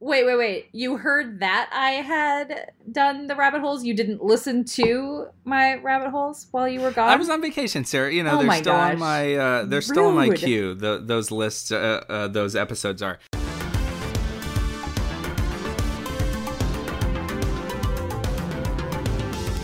[0.00, 0.68] Wait, wait, wait.
[0.72, 3.84] You heard that I had done the rabbit holes?
[3.84, 7.08] You didn't listen to my rabbit holes while you were gone?
[7.08, 8.12] I was on vacation, Sara.
[8.12, 8.92] You know, Oh they're still gosh.
[8.94, 10.74] on my uh, they're still on my queue.
[10.74, 13.18] The, those lists, uh, uh, those episodes are.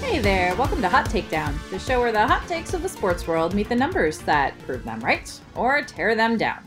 [0.00, 3.26] Hey there, welcome to Hot Takedown, the show where the hot takes of the sports
[3.26, 6.66] world meet the numbers that prove them right or tear them down.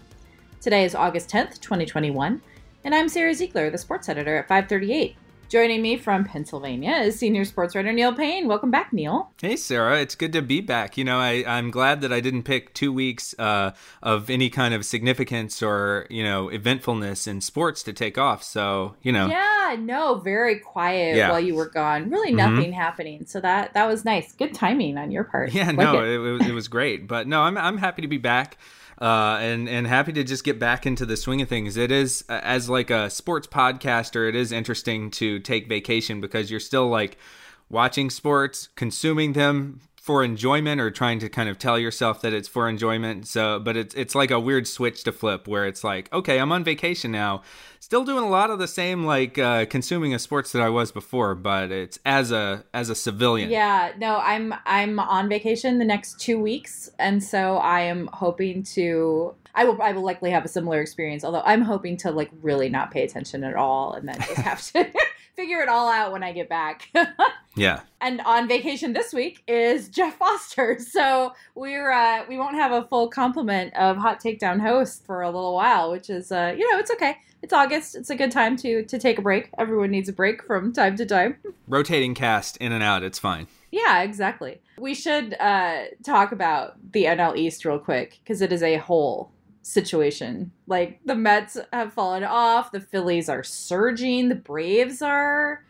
[0.61, 2.41] Today is August 10th, 2021,
[2.85, 5.17] and I'm Sara Ziegler, the sports editor at 538.
[5.47, 8.47] Joining me from Pennsylvania is senior sports writer Neil Payne.
[8.47, 9.31] Welcome back, Neil.
[9.39, 10.97] Hey, Sara, it's good to be back.
[10.97, 13.71] You know, I, I'm glad that I didn't pick two weeks uh,
[14.01, 18.41] of any kind of significance or, you know, eventfulness in sports to take off.
[18.43, 21.29] So, you know, Yeah, no, very quiet Yeah.
[21.29, 22.09] while you were gone.
[22.09, 22.37] Really Mhm.
[22.37, 23.25] nothing happening.
[23.27, 24.31] So that that was nice.
[24.33, 25.53] Good timing on your part.
[25.53, 26.09] Yeah, Like no, it.
[26.15, 27.07] it, was, it was great.
[27.07, 28.57] But no, I'm I'm happy to be back.
[28.99, 31.75] Uh, and and happy to just get back into the swing of things.
[31.75, 36.59] It is as like a sports podcaster, it is interesting to take vacation because you're
[36.61, 37.17] still like
[37.69, 42.47] watching sports, consuming them for enjoyment, or trying to kind of tell yourself that it's
[42.47, 43.25] for enjoyment.
[43.25, 46.51] So, but it's it's like a weird switch to flip where it's like, okay, I'm
[46.51, 47.41] on vacation now,
[47.79, 50.91] still doing a lot of the same like uh, consuming of sports that I was
[50.91, 53.49] before, but it's as a as a civilian.
[53.49, 58.61] Yeah, no, I'm I'm on vacation the next two weeks, and so I am hoping
[58.75, 59.33] to.
[59.55, 62.69] I will I will likely have a similar experience, although I'm hoping to like really
[62.69, 64.87] not pay attention at all, and then just have to
[65.35, 66.89] figure it all out when I get back.
[67.55, 67.81] yeah.
[68.01, 72.87] and on vacation this week is Geoff Foster, so we're uh, we won't have a
[72.87, 76.79] full complement of Hot Takedown hosts for a little while, which is uh, you know
[76.79, 77.17] it's okay.
[77.41, 77.95] It's August.
[77.95, 79.49] It's a good time to to take a break.
[79.57, 81.37] Everyone needs a break from time to time.
[81.67, 83.03] rotating cast in and out.
[83.03, 83.47] It's fine.
[83.71, 84.61] Yeah, exactly.
[84.77, 89.31] We should uh, talk about the NL East real quick because it is a whole
[89.65, 90.51] situation.
[90.67, 95.63] Like the Mets have fallen off, the Phillies are surging, the Braves are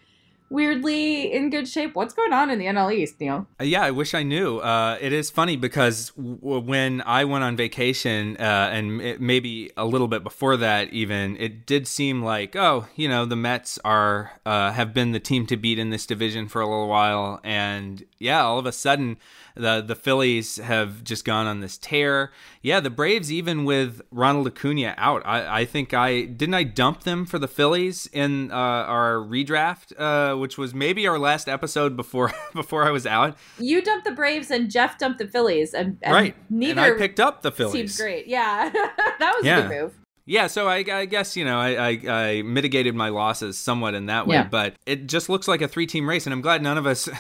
[0.50, 1.96] weirdly in good shape.
[1.96, 3.48] What's going on in the NL East, Neil?
[3.60, 4.60] Uh, Yeah, I wish I knew.
[4.60, 9.86] Uh, it is funny because w- when I went on vacation, uh, and maybe a
[9.86, 14.34] little bit before that, even it did seem like, oh, you know, the Mets are
[14.46, 18.04] uh, have been the team to beat in this division for a little while, and
[18.20, 19.18] yeah, all of a sudden,
[19.56, 22.32] the the Phillies have just gone on this tear.
[22.62, 27.04] Yeah, the Braves, even with Ronald Acuna out, I, I think I didn't I dump
[27.04, 31.96] them for the Phillies in uh, our redraft, uh, which was maybe our last episode
[31.96, 33.38] before before I was out.
[33.60, 36.36] You dumped the Braves and Geoff dumped the Phillies, and, and right.
[36.50, 37.74] neither and I picked up the Phillies.
[37.74, 38.28] seems great.
[38.28, 38.70] Yeah,
[39.20, 39.62] that was a Yeah.
[39.68, 39.94] good move.
[40.28, 44.08] Yeah, so I, I guess you know I, I, I mitigated my losses somewhat in
[44.08, 44.48] that way, Yeah.
[44.48, 47.08] but it just looks like a three-team race, and I'm glad none of us.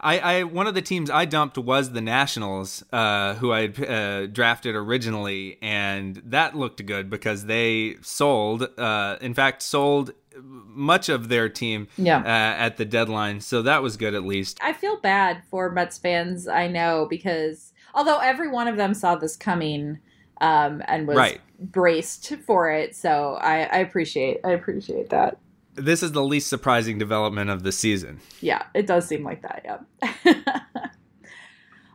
[0.00, 4.26] I, I one of the teams I dumped was the Nationals, uh, who I uh,
[4.26, 8.68] drafted originally, and that looked good because they sold.
[8.78, 12.18] Uh, in fact, sold much of their team Yeah.
[12.20, 14.58] uh, at the deadline, so that was good at least.
[14.62, 19.16] I feel bad for Mets fans, I know, because although every one of them saw
[19.16, 19.98] this coming
[20.40, 21.40] um, and was Right.
[21.58, 25.38] braced for it, so I, I appreciate I appreciate that.
[25.78, 28.20] This is the least surprising development of the season.
[28.40, 29.84] Yeah, it does seem like that.
[30.02, 30.60] Yeah.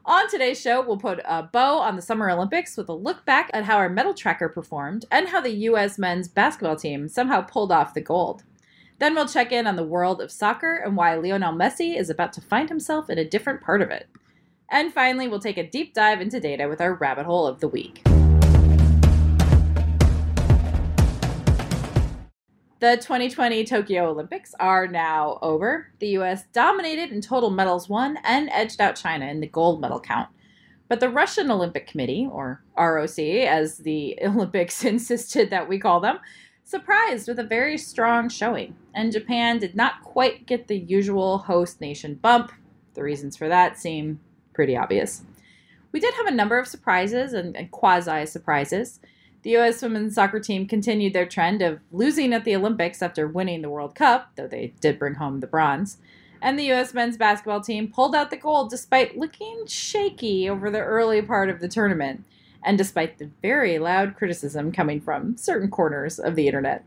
[0.05, 3.49] on today's show, we'll put a bow on the Summer Olympics with a look back
[3.53, 5.99] at how our medal tracker performed and how the U.S.
[5.99, 8.43] men's basketball team somehow pulled off the gold.
[8.99, 12.31] Then we'll check in on the world of soccer and why Lionel Messi is about
[12.33, 14.07] to find himself in a different part of it.
[14.69, 17.67] And finally, we'll take a deep dive into data with our rabbit hole of the
[17.67, 18.01] week.
[22.83, 25.87] The 2020 Tokyo Olympics are now over.
[25.99, 30.01] The US dominated in total medals won and edged out China in the gold medal
[30.01, 30.27] count.
[30.89, 36.19] But the Russian Olympic Committee, or ROC, as the Olympics insisted that we call them,
[36.65, 38.75] surprised with a very strong showing.
[38.93, 42.51] And Japan did not quite get the usual host nation bump.
[42.95, 44.19] The reasons for that seem
[44.53, 45.23] pretty obvious.
[45.93, 48.99] We did have a number of surprises and, and quasi surprises.
[49.43, 49.81] The U.S.
[49.81, 53.93] women's soccer team continued their trend of losing at the Olympics after winning the World
[53.93, 55.97] Cup, though they did bring home the bronze.
[56.41, 56.93] And the U.S.
[56.93, 61.59] men's basketball team pulled out the gold despite looking shaky over the early part of
[61.59, 62.23] the tournament,
[62.63, 66.85] and despite the very loud criticism coming from certain corners of the internet.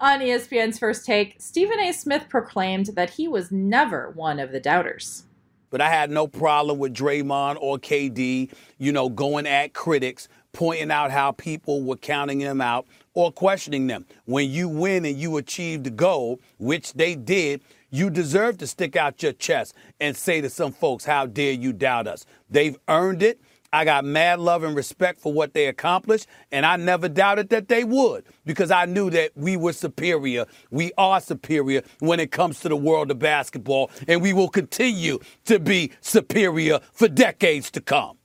[0.00, 1.92] On ESPN's first take, Stephen A.
[1.92, 5.22] Smith proclaimed that he was never one of the doubters.
[5.70, 10.90] But I had no problem with Draymond or KD, you know, going at critics, pointing
[10.90, 14.06] out how people were counting them out or questioning them.
[14.24, 17.60] When you win and you achieve the goal, which they did,
[17.90, 21.74] you deserve to stick out your chest and say to some folks, How dare you
[21.74, 22.24] doubt us?
[22.48, 23.38] They've earned it.
[23.70, 27.68] I got mad love and respect for what they accomplished, and I never doubted that
[27.68, 30.46] they would because I knew that we were superior.
[30.70, 35.18] We are superior when it comes to the world of basketball, and we will continue
[35.44, 38.15] to be superior for decades to come.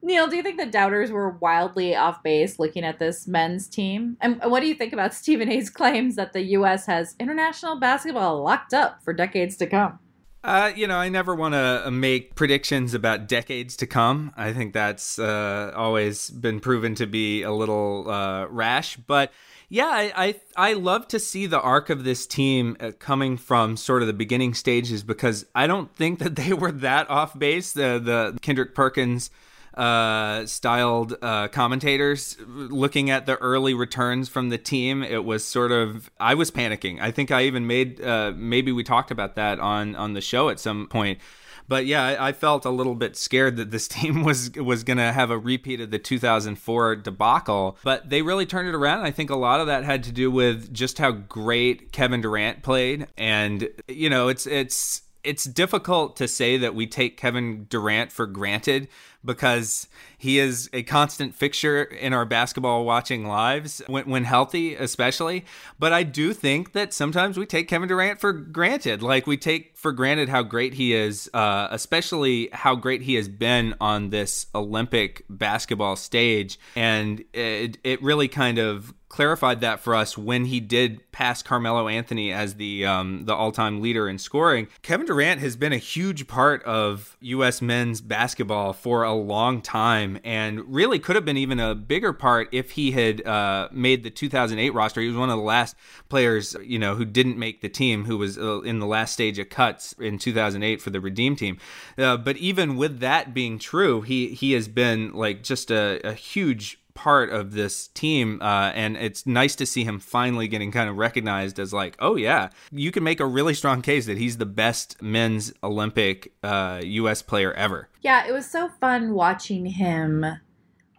[0.00, 4.16] Neil, do you think the doubters were wildly off base looking at this men's team?
[4.20, 6.86] And what do you think about Stephen A's claims that the U.S.
[6.86, 9.98] has international basketball locked up for decades to come?
[10.44, 14.32] Uh, you know, I never want to make predictions about decades to come.
[14.36, 18.96] I think that's uh, always been proven to be a little uh, rash.
[18.96, 19.32] But
[19.68, 23.76] yeah, I, I, I love to see the arc of this team uh, coming from
[23.76, 27.72] sort of the beginning stages because I don't think that they were that off base.
[27.72, 29.30] The the Kendrick Perkins
[29.78, 35.04] uh, styled uh, commentators looking at the early returns from the team.
[35.04, 37.00] It was sort of I was panicking.
[37.00, 40.48] I think I even made uh, maybe we talked about that on on the show
[40.48, 41.20] at some point.
[41.68, 44.96] But yeah, I, I felt a little bit scared that this team was was going
[44.96, 47.78] to have a repeat of the 2004 debacle.
[47.84, 49.04] But they really turned it around.
[49.04, 52.64] I think a lot of that had to do with just how great Kevin Durant
[52.64, 58.10] played, and you know, it's it's it's difficult to say that we take Kevin Durant
[58.10, 58.88] for granted
[59.22, 59.86] because
[60.16, 65.44] he is a constant fixture in our basketball watching lives when, when, healthy, especially.
[65.78, 69.02] But I do think that sometimes we take Kevin Durant for granted.
[69.02, 73.28] Like we take for granted how great he is, uh, especially how great he has
[73.28, 76.58] been on this Olympic basketball stage.
[76.74, 81.88] And it, it really kind of clarified that for us when he did pass Carmelo
[81.88, 84.68] Anthony as the um, the all time leader in scoring.
[84.82, 87.62] Kevin Durant has been a huge part of U.S.
[87.62, 92.48] men's basketball for a long time, and really could have been even a bigger part
[92.52, 95.00] if he had uh, made the 2008 roster.
[95.00, 95.74] He was one of the last
[96.08, 99.38] players, you know, who didn't make the team, who was uh, in the last stage
[99.38, 101.58] of cuts in 2008 for the Redeem team.
[101.96, 106.12] Uh, but even with that being true, he he has been like just a, a
[106.12, 110.90] huge part of this team, uh, and it's nice to see him finally getting kind
[110.90, 114.38] of recognized as like, oh yeah, you can make a really strong case that he's
[114.38, 117.22] the best men's Olympic uh, U.S.
[117.22, 117.88] player ever.
[118.02, 120.26] Yeah, it was so fun watching him.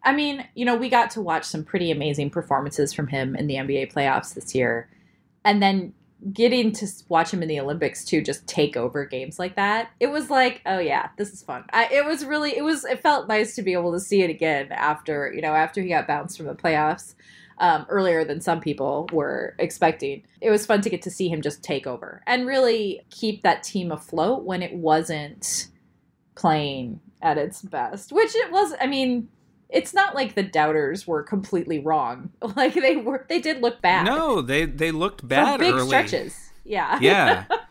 [0.02, 3.48] I mean, you know, we got to watch some pretty amazing performances from him in
[3.48, 4.90] the NBA playoffs this year,
[5.44, 5.94] and then
[6.34, 9.90] getting to watch him in the Olympics too, just take over games like that.
[10.00, 11.64] It was like, oh yeah, this is fun.
[11.72, 14.30] I, it was really, it was, it felt nice to be able to see it
[14.30, 17.16] again after, you know, after he got bounced from the playoffs
[17.60, 20.24] um, earlier than some people were expecting.
[20.42, 23.64] It was fun to get to see him just take over and really keep that
[23.64, 25.70] team afloat when it wasn't
[26.36, 28.74] playing at its best, which it was.
[28.80, 29.30] I mean,
[29.70, 32.32] it's not like the doubters were completely wrong.
[32.56, 34.06] Like they were, they did look bad.
[34.06, 35.88] No, they they looked bad For big early.
[35.88, 36.52] stretches.
[36.66, 37.46] Yeah, yeah.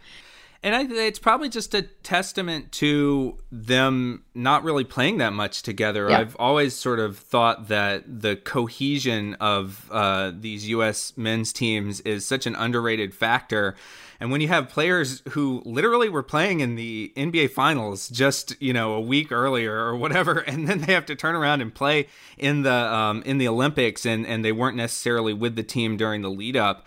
[0.60, 6.10] And I, it's probably just a testament to them not really playing that much together.
[6.10, 6.19] Yeah.
[6.19, 11.12] I've always sort of thought that the cohesion of uh, these U.S.
[11.16, 13.76] men's teams is such an underrated factor.
[14.19, 18.72] And when you have players who literally were playing in the NBA finals just, you
[18.72, 22.08] know, a week earlier or whatever, and then they have to turn around and play
[22.37, 26.22] in the um, in the Olympics and, and they weren't necessarily with the team during
[26.22, 26.84] the lead up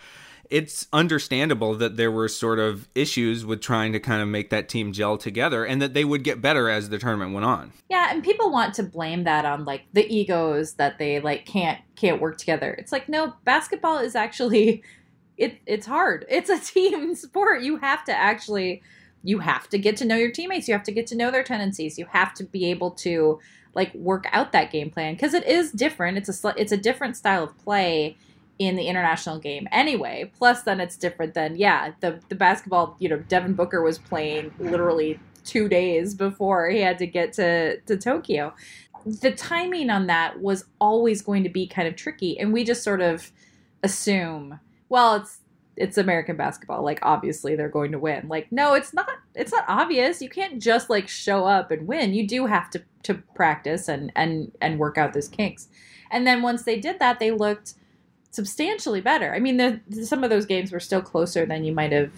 [0.52, 4.68] it's understandable that there were sort of issues with trying to kind of make that
[4.68, 7.72] team gel together and that they would get better as the tournament went on.
[7.88, 11.80] Yeah, and people want to blame that on like the egos that they like can't
[11.96, 12.74] can't work together.
[12.74, 14.82] It's like no, basketball is actually
[15.38, 16.26] it it's hard.
[16.28, 17.62] It's a team sport.
[17.62, 18.82] You have to actually
[19.22, 20.68] you have to get to know your teammates.
[20.68, 21.98] You have to get to know their tendencies.
[21.98, 23.40] You have to be able to
[23.72, 26.18] like work out that game plan because it is different.
[26.18, 28.18] It's a it's a different style of play
[28.58, 30.30] in the international game anyway.
[30.36, 32.96] Plus, then it's different than yeah, the the basketball.
[32.98, 37.78] You know, Devin Booker was playing literally two days before he had to get to
[37.80, 38.54] to Tokyo.
[39.04, 42.84] The timing on that was always going to be kind of tricky, and we just
[42.84, 43.32] sort of
[43.82, 45.40] assume, well, it's
[45.76, 46.82] it's American basketball.
[46.82, 48.28] Like obviously they're going to win.
[48.28, 49.08] Like no, it's not.
[49.34, 50.20] It's not obvious.
[50.20, 52.14] You can't just like show up and win.
[52.14, 55.68] You do have to to practice and and and work out those kinks.
[56.10, 57.74] And then once they did that, they looked
[58.32, 59.32] substantially better.
[59.32, 62.12] I mean, the, some of those games were still closer than you might have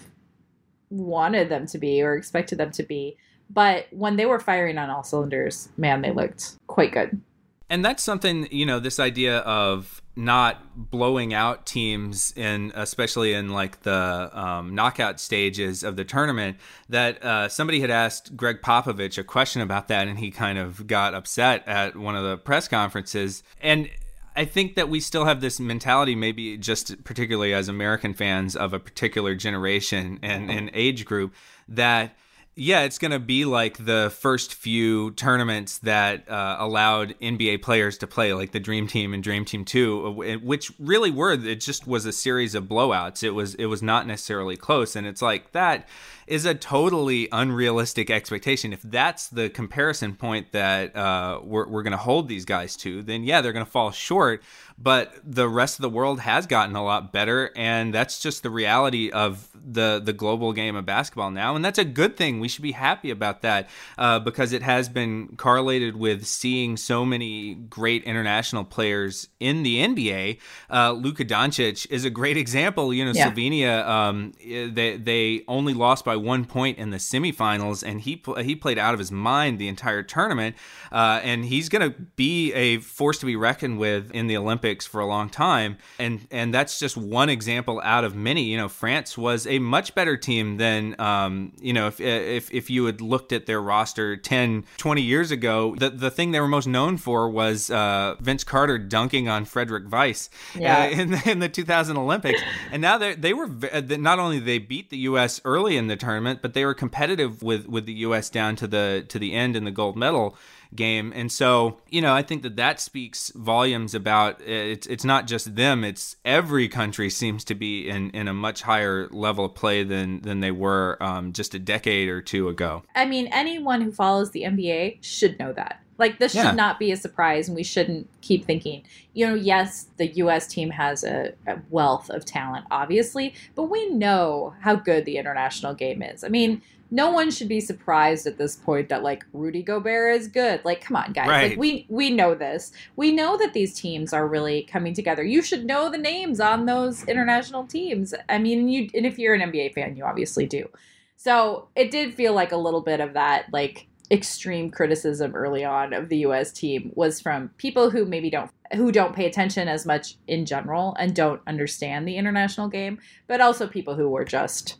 [0.89, 3.17] wanted them to be or expected them to be.
[3.49, 7.21] But when they were firing on all cylinders, man, they looked quite good.
[7.69, 13.49] And that's something, you know, this idea of not blowing out teams in especially in
[13.49, 16.57] like the um, knockout stages of the tournament
[16.87, 20.87] that uh, somebody had asked Gregg Popovich a question about that and he kind of
[20.87, 23.89] got upset at one of the press conferences and
[24.35, 28.73] I think that we still have this mentality, maybe just particularly as American fans of
[28.73, 31.33] a particular generation and, and age group,
[31.69, 32.15] that
[32.57, 37.97] Yeah, it's going to be like the first few tournaments that uh, allowed NBA players
[37.97, 41.33] to play, like the Dream Team and Dream Team Two, uh, which really were.
[41.33, 43.23] It just was a series of blowouts.
[43.23, 45.87] It was it was not necessarily close, and it's like that
[46.27, 48.73] is a totally unrealistic expectation.
[48.73, 53.03] If that's the comparison point that uh, we're, we're going to hold these guys to,
[53.03, 54.41] then yeah, they're going to fall short.
[54.77, 58.49] But the rest of the world has gotten a lot better, and that's just the
[58.49, 62.41] reality of the the global game of basketball now, and that's a good thing.
[62.41, 67.05] We should be happy about that uh, because it has been correlated with seeing so
[67.05, 70.39] many great international players in the NBA.
[70.69, 72.93] Uh, Luka Doncic is a great example.
[72.93, 73.31] You know, yeah.
[73.31, 78.21] Slovenia, um, they they only lost by by one point in the semifinals, and he
[78.41, 80.55] he played out of his mind the entire tournament.
[80.91, 84.85] Uh, and he's going to be a force to be reckoned with in the Olympics
[84.85, 85.77] for a long time.
[85.99, 88.43] And and that's just one example out of many.
[88.43, 92.69] You know, France was a much better team than um, you know if if if
[92.69, 95.75] you had looked at their roster 10, 20 years ago.
[95.75, 99.89] The the thing they were most known for was uh, Vince Carter dunking on Frédéric
[99.89, 100.83] Weis yeah.
[100.83, 102.41] uh, in the, in the 2000 Olympics.
[102.71, 105.41] and now they they were not only they beat the U.S.
[105.43, 108.29] early in the tournament, but they were competitive with with the U.S.
[108.29, 110.37] down to the to the end in the gold medal
[110.73, 111.13] game.
[111.15, 115.55] And so, you know, I think that that speaks volumes about it's it's not just
[115.55, 119.83] them, it's every country seems to be in in a much higher level of play
[119.83, 122.83] than than they were um, just a decade or two ago.
[122.95, 125.81] I mean, anyone who follows the NBA should know that.
[125.97, 126.47] Like this yeah.
[126.47, 128.83] should not be a surprise, and we shouldn't keep thinking.
[129.13, 130.47] You know, yes, the U.S.
[130.47, 135.73] team has a, a, wealth of talent, obviously, but we know how good the international
[135.73, 136.23] game is.
[136.23, 136.61] I mean,
[136.91, 140.63] no one should be surprised at this point that like Rudy Gobert is good.
[140.63, 141.27] Like, come on, guys.
[141.27, 141.49] Right.
[141.51, 142.71] Like we we know this.
[142.95, 145.23] We know that these teams are really coming together.
[145.23, 148.13] You should know the names on those international teams.
[148.29, 150.69] I mean, you and if you're an NBA fan, you obviously do.
[151.17, 155.93] So it did feel like a little bit of that, like extreme criticism early on
[155.93, 159.85] of the US team was from people who maybe don't who don't pay attention as
[159.85, 164.77] much in general and don't understand the international game, but also people who were just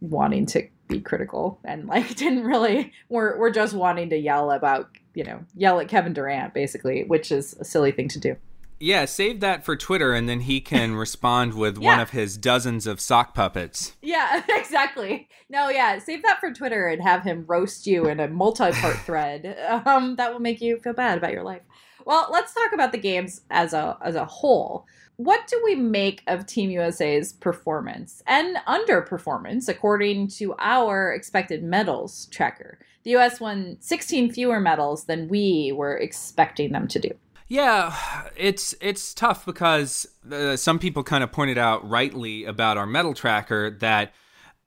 [0.00, 4.88] wanting to be critical and like didn't really we're we're just wanting to yell about
[5.14, 8.36] you know yell at Kevin Durant basically, which is a silly thing to do.
[8.80, 11.90] Yeah, save that for Twitter, and then he can respond with yeah.
[11.90, 13.96] one of his dozens of sock puppets.
[14.02, 15.28] Yeah, exactly.
[15.48, 19.56] No, yeah, save that for Twitter and have him roast you in a multi-part thread.
[19.86, 21.62] Um, that will make you feel bad about your life.
[22.04, 24.86] Well, let's talk about the games as a as a whole
[25.18, 32.26] what do we make of Team USA's performance and underperformance according to our expected medals
[32.26, 32.78] tracker?
[33.02, 37.10] The US won 16 fewer medals than we were expecting them to do.
[37.48, 37.96] Yeah,
[38.36, 43.14] it's it's tough because uh, some people kind of pointed out rightly about our medal
[43.14, 44.12] tracker that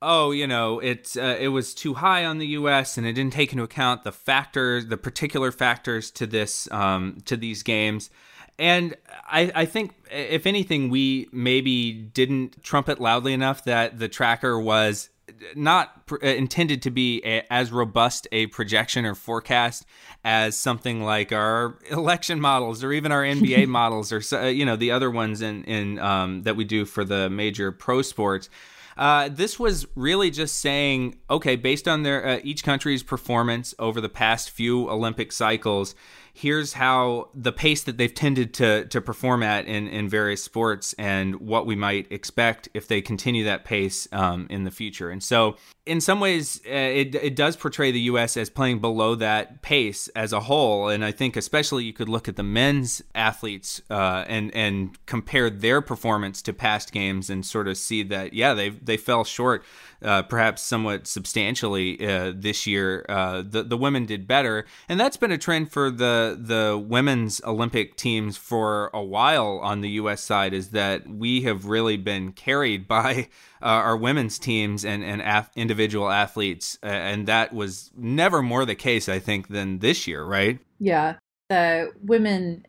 [0.01, 2.97] oh, you know, it uh, it was too high on the U.S.
[2.97, 7.37] and it didn't take into account the factors, the particular factors to this um, to
[7.37, 8.09] these games.
[8.57, 8.95] And
[9.27, 15.09] I, I think, if anything, we maybe didn't trumpet loudly enough that the tracker was
[15.55, 19.85] not pr- uh, intended to be a, as robust a projection or forecast
[20.23, 24.75] as something like our election models or even our NBA models or uh, you know
[24.75, 28.49] the other ones in in um, that we do for the major pro sports.
[28.97, 34.01] Uh, this was really just saying, okay, based on their uh, each country's performance over
[34.01, 35.95] the past few Olympic cycles,
[36.33, 40.93] here's how the pace that they've tended to to perform at in in various sports
[40.97, 45.09] and what we might expect if they continue that pace um, in the future.
[45.09, 48.37] And so, in some ways, uh, it it does portray the U.S.
[48.37, 50.89] as playing below that pace as a whole.
[50.89, 55.49] And I think especially you could look at the men's athletes uh, and and compare
[55.49, 59.63] their performance to past games and sort of see that yeah they they fell short
[60.03, 63.05] uh, perhaps somewhat substantially uh, this year.
[63.07, 67.41] Uh, the the women did better, and that's been a trend for the the women's
[67.43, 70.21] Olympic teams for a while on the U.S.
[70.21, 70.53] side.
[70.53, 73.29] Is that we have really been carried by
[73.61, 78.75] uh, our women's teams and and af- individual athletes, and that was never more the
[78.75, 80.25] case, I think, than this year.
[80.25, 80.59] Right?
[80.79, 81.15] Yeah,
[81.49, 82.65] the women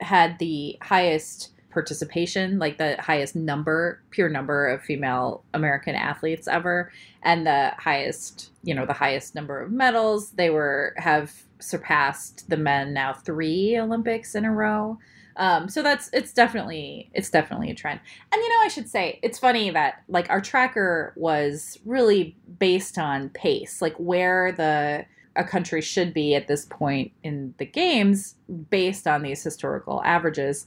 [0.00, 6.90] had the highest participation, like the highest number, pure number of female American athletes ever,
[7.22, 10.30] and the highest, you know, the highest number of medals.
[10.30, 14.98] They were have surpassed the men now three Olympics in a row.
[15.36, 18.00] Um, so that's it's definitely it's definitely a trend.
[18.32, 22.98] And you know, I should say it's funny that like our tracker was really based
[22.98, 25.04] on pace, like where the
[25.36, 28.36] a country should be at this point in the games
[28.70, 30.66] based on these historical averages.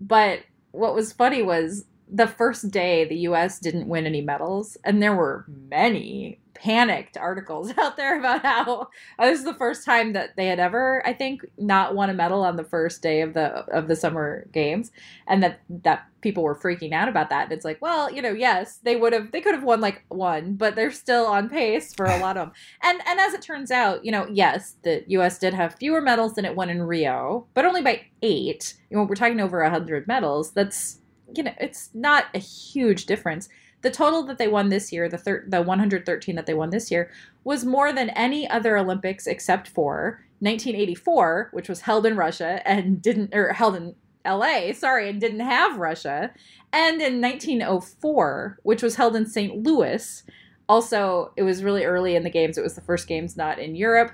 [0.00, 0.40] But
[0.72, 5.14] what was funny was the first day the US didn't win any medals, and there
[5.14, 8.88] were many panicked articles out there about how
[9.18, 12.44] this is the first time that they had ever, I think, not won a medal
[12.44, 14.92] on the first day of the of the summer games,
[15.26, 17.44] and that that people were freaking out about that.
[17.44, 20.04] And it's like, well, you know, yes, they would have, they could have won like
[20.08, 22.52] one, but they're still on pace for a lot of them.
[22.82, 25.38] And and as it turns out, you know, yes, the U.S.
[25.38, 28.74] did have fewer medals than it won in Rio, but only by eight.
[28.90, 30.52] You know, we're talking over a hundred medals.
[30.52, 30.98] That's
[31.34, 33.48] you know, it's not a huge difference
[33.82, 36.90] the total that they won this year, the thir- the 113 that they won this
[36.90, 37.10] year,
[37.44, 43.00] was more than any other Olympics except for 1984, which was held in Russia and
[43.00, 43.94] didn't, or held in
[44.26, 46.30] LA, sorry, and didn't have Russia,
[46.72, 49.62] and in 1904, which was held in St.
[49.62, 50.22] Louis.
[50.68, 52.58] Also, it was really early in the games.
[52.58, 54.12] It was the first games not in Europe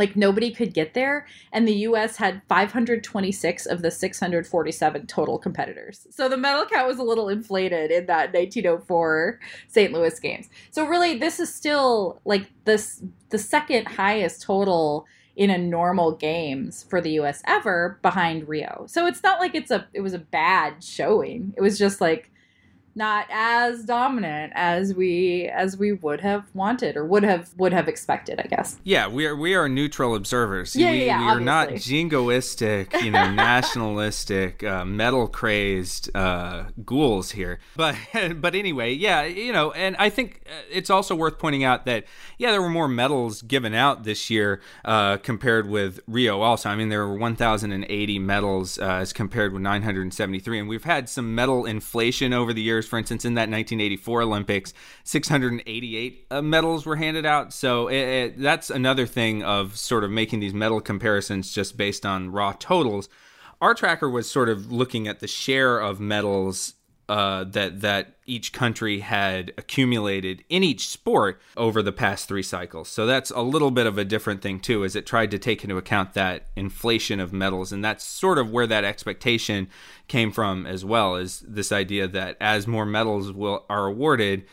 [0.00, 6.06] like nobody could get there and the US had 526 of the 647 total competitors.
[6.10, 9.38] So the medal count was a little inflated in that 1904
[9.68, 9.92] St.
[9.92, 10.48] Louis games.
[10.70, 16.84] So really this is still like this the second highest total in a normal games
[16.88, 18.86] for the US ever behind Rio.
[18.88, 21.52] So it's not like it's a it was a bad showing.
[21.56, 22.32] It was just like
[22.94, 27.88] not as dominant as we as we would have wanted or would have would have
[27.88, 28.78] expected i guess.
[28.82, 30.74] Yeah we are we are neutral observers.
[30.74, 37.32] Yeah, we, yeah, we are not jingoistic you know nationalistic uh, medal crazed uh, ghouls
[37.32, 37.60] here.
[37.76, 37.96] But
[38.40, 42.04] but anyway yeah you know and i think uh, it's also worth pointing out that
[42.38, 46.68] yeah there were more medals given out this year uh, compared with rio also.
[46.68, 51.34] I mean there were 1080 medals uh, as compared with 973 and we've had some
[51.34, 52.88] medal inflation over the years years.
[52.88, 54.72] For instance, in that 1984 Olympics,
[55.04, 57.52] 688 uh, medals were handed out.
[57.52, 62.06] So it, it, that's another thing of sort of making these medal comparisons just based
[62.06, 63.08] on raw totals.
[63.60, 66.74] Our tracker was sort of looking at the share of medals
[67.10, 72.88] uh, that that each country had accumulated in each sport over the past three cycles.
[72.88, 75.64] So that's a little bit of a different thing too, as it tried to take
[75.64, 79.66] into account that inflation of medals, and that's sort of where that expectation
[80.06, 81.16] came from as well.
[81.16, 84.46] Is this idea that as more medals will are awarded,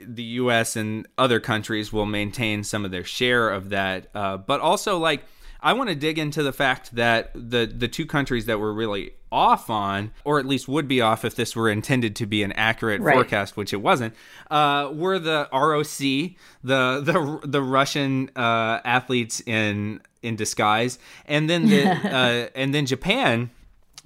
[0.00, 0.76] the U.S.
[0.76, 5.24] and other countries will maintain some of their share of that, uh, but also like
[5.60, 9.12] I want to dig into the fact that the the two countries that were really
[9.32, 12.52] off on, or at least would be off if this were intended to be an
[12.52, 13.14] accurate right.
[13.14, 14.14] forecast, which it wasn't,
[14.50, 15.98] uh, were the ROC,
[16.64, 22.86] the the the Russian uh, athletes in in disguise, and then the uh, and then
[22.86, 23.50] Japan.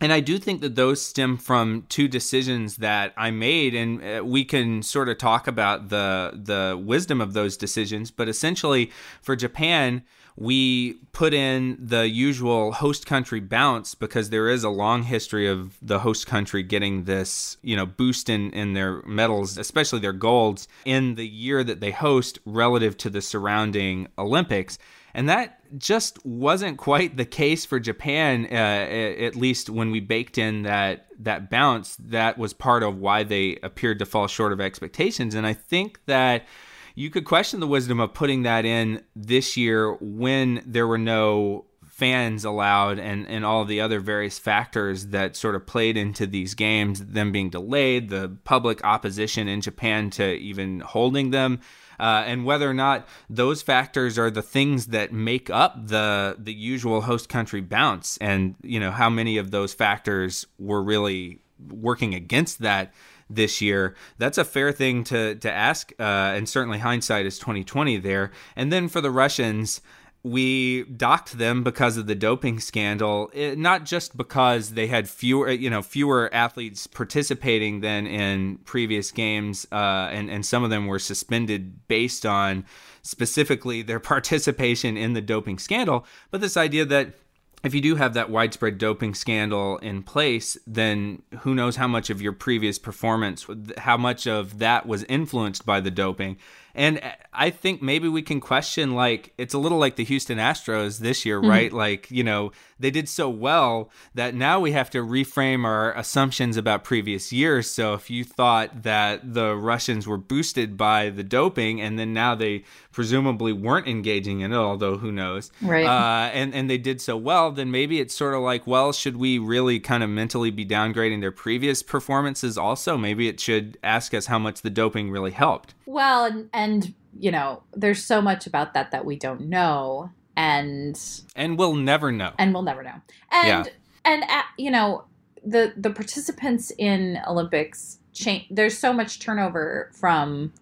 [0.00, 4.24] And I do think that those stem from two decisions that I made, and uh,
[4.24, 8.10] we can sort of talk about the the wisdom of those decisions.
[8.10, 10.02] But essentially, for Japan,
[10.36, 15.76] we put in the usual host country bounce because there is a long history of
[15.82, 20.66] the host country getting this, you know, boost in, in their medals, especially their golds,
[20.86, 24.78] in the year that they host relative to the surrounding Olympics.
[25.12, 30.38] And that just wasn't quite the case for Japan, uh, at least when we baked
[30.38, 31.96] in that that bounce.
[31.96, 35.34] That was part of why they appeared to fall short of expectations.
[35.34, 36.46] And I think that
[36.94, 41.66] you could question the wisdom of putting that in this year when there were no
[42.00, 46.54] fans allowed and, and all the other various factors that sort of played into these
[46.54, 51.60] games, them being delayed, the public opposition in Japan to even holding them.
[52.00, 56.54] Uh, and whether or not those factors are the things that make up the the
[56.54, 62.14] usual host country bounce, and you know how many of those factors were really working
[62.14, 62.92] against that
[63.28, 63.94] this year.
[64.18, 68.30] That's a fair thing to to ask, uh, and certainly hindsight is twenty twenty there.
[68.56, 69.82] And then for the Russians,
[70.22, 75.50] we docked them because of the doping scandal it, not just because they had fewer
[75.50, 80.86] you know fewer athletes participating than in previous games uh, and and some of them
[80.86, 82.64] were suspended based on
[83.02, 87.14] specifically their participation in the doping scandal but this idea that
[87.62, 92.08] if you do have that widespread doping scandal in place, then who knows how much
[92.08, 96.38] of your previous performance, how much of that was influenced by the doping.
[96.74, 97.00] And
[97.32, 101.24] I think maybe we can question like it's a little like the Houston Astros this
[101.24, 101.50] year, mm-hmm.
[101.50, 101.72] right?
[101.72, 106.56] Like, you know, they did so well that now we have to reframe our assumptions
[106.56, 107.70] about previous years.
[107.70, 112.34] So if you thought that the Russians were boosted by the doping and then now
[112.34, 115.86] they presumably weren't engaging in it, although who knows, right?
[115.86, 119.16] Uh, and and they did so well, then maybe it's sort of like, well, should
[119.16, 122.58] we really kind of mentally be downgrading their previous performances?
[122.58, 125.74] Also, maybe it should ask us how much the doping really helped.
[125.90, 130.96] Well, and, and you know, there's so much about that that we don't know, and
[131.34, 132.94] and we'll never know, and we'll never know,
[133.32, 133.72] and yeah.
[134.04, 135.02] and uh, you know,
[135.44, 138.46] the the participants in Olympics change.
[138.52, 140.52] There's so much turnover from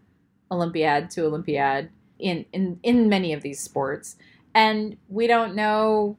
[0.51, 4.17] Olympiad to Olympiad in in in many of these sports,
[4.55, 6.17] and we don't know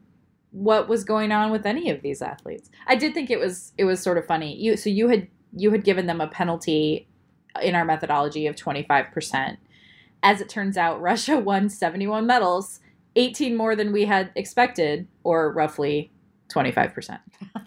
[0.51, 2.69] what was going on with any of these athletes.
[2.85, 4.55] I did think it was it was sort of funny.
[4.55, 7.07] You so you had you had given them a penalty
[7.61, 9.57] in our methodology of 25%.
[10.21, 12.79] As it turns out, Russia won 71 medals,
[13.15, 16.11] 18 more than we had expected, or roughly
[16.49, 17.19] 25%.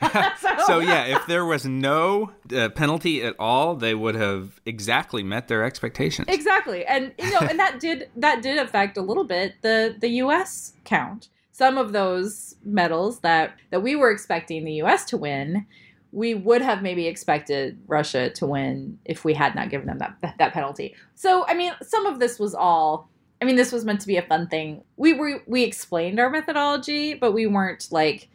[0.41, 5.23] so, so, yeah, if there was no uh, penalty at all, they would have exactly
[5.23, 6.27] met their expectations.
[6.29, 6.85] Exactly.
[6.85, 10.75] And you know, and that did that did affect a little bit the the US
[10.85, 11.29] count.
[11.53, 15.67] Some of those medals that that we were expecting the US to win
[16.13, 20.37] we would have maybe expected Russia to win if we had not given them that
[20.39, 20.95] that penalty.
[21.15, 23.11] So, I mean, some of this was all
[23.43, 24.85] I mean, this was meant to be a fun thing.
[24.97, 28.29] We were we explained our methodology, but we weren't like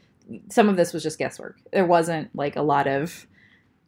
[0.49, 1.57] some of this was just guesswork.
[1.71, 3.25] There wasn't like a lot of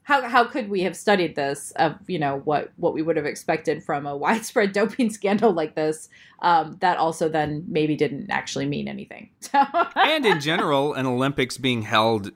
[0.03, 3.25] how how could we have studied this of you know what what we would have
[3.25, 6.07] expected from a widespread doping scandal like this
[6.41, 9.29] um, that also then maybe didn't actually mean anything.
[9.95, 12.31] and in general, an Olympics being held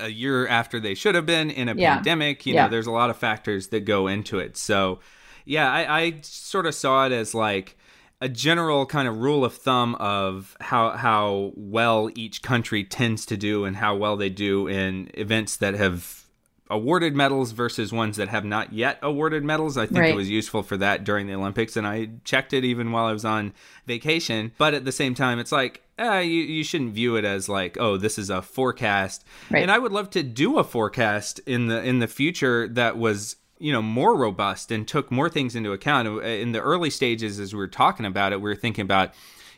[0.00, 1.96] a year after they should have been in a yeah.
[1.96, 2.46] pandemic.
[2.46, 2.64] You yeah.
[2.64, 4.56] know, there's a lot of factors that go into it.
[4.56, 5.00] So,
[5.44, 7.76] yeah, I, I sort of saw it as like
[8.20, 13.36] a general kind of rule of thumb of how how well each country tends to
[13.36, 16.25] do and how well they do in events that have
[16.68, 19.76] awarded medals versus ones that have not yet awarded medals.
[19.76, 20.12] I think right.
[20.12, 23.12] it was useful for that during the Olympics, and I checked it even while I
[23.12, 23.52] was on
[23.86, 24.52] vacation.
[24.58, 27.76] But at the same time, it's like eh, you you shouldn't view it as like
[27.78, 29.24] oh this is a forecast.
[29.50, 29.62] Right.
[29.62, 33.36] And I would love to do a forecast in the in the future that was
[33.58, 36.08] you know more robust and took more things into account.
[36.24, 39.12] In the early stages, as we were talking about it, we were thinking about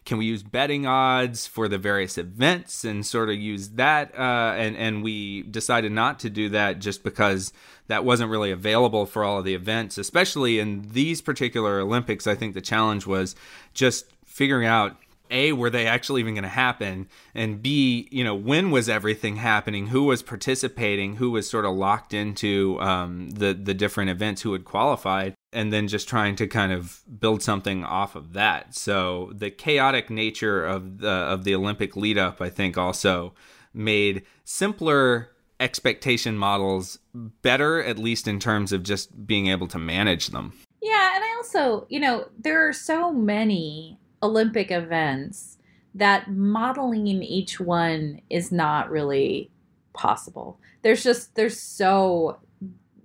[0.08, 4.54] can we use betting odds for the various events and sort of use that uh,
[4.56, 7.52] and and we decided not to do that just because
[7.88, 12.26] that wasn't really available for all of the events especially in these particular olympics.
[12.26, 13.36] I think the challenge was
[13.74, 14.96] just figuring out
[15.30, 17.06] a were they actually even going to happen?
[17.34, 19.88] And b you know when was everything happening?
[19.88, 21.16] Who was participating?
[21.16, 24.40] Who was sort of locked into um, the the different events?
[24.40, 28.74] Who had qualified and then just trying to kind of build something off of that
[28.74, 33.34] so the chaotic nature of the of the olympic lead up i think also
[33.72, 35.30] made simpler
[35.60, 41.12] expectation models better at least in terms of just being able to manage them yeah
[41.14, 45.58] and i also you know there are so many Olympic events
[45.94, 49.50] that modeling in each one is not really
[49.92, 50.58] possible.
[50.82, 52.38] There's just there's so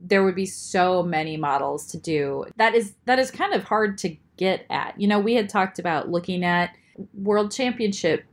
[0.03, 2.45] there would be so many models to do.
[2.57, 4.99] That is that is kind of hard to get at.
[4.99, 6.75] You know, we had talked about looking at
[7.13, 8.25] world championship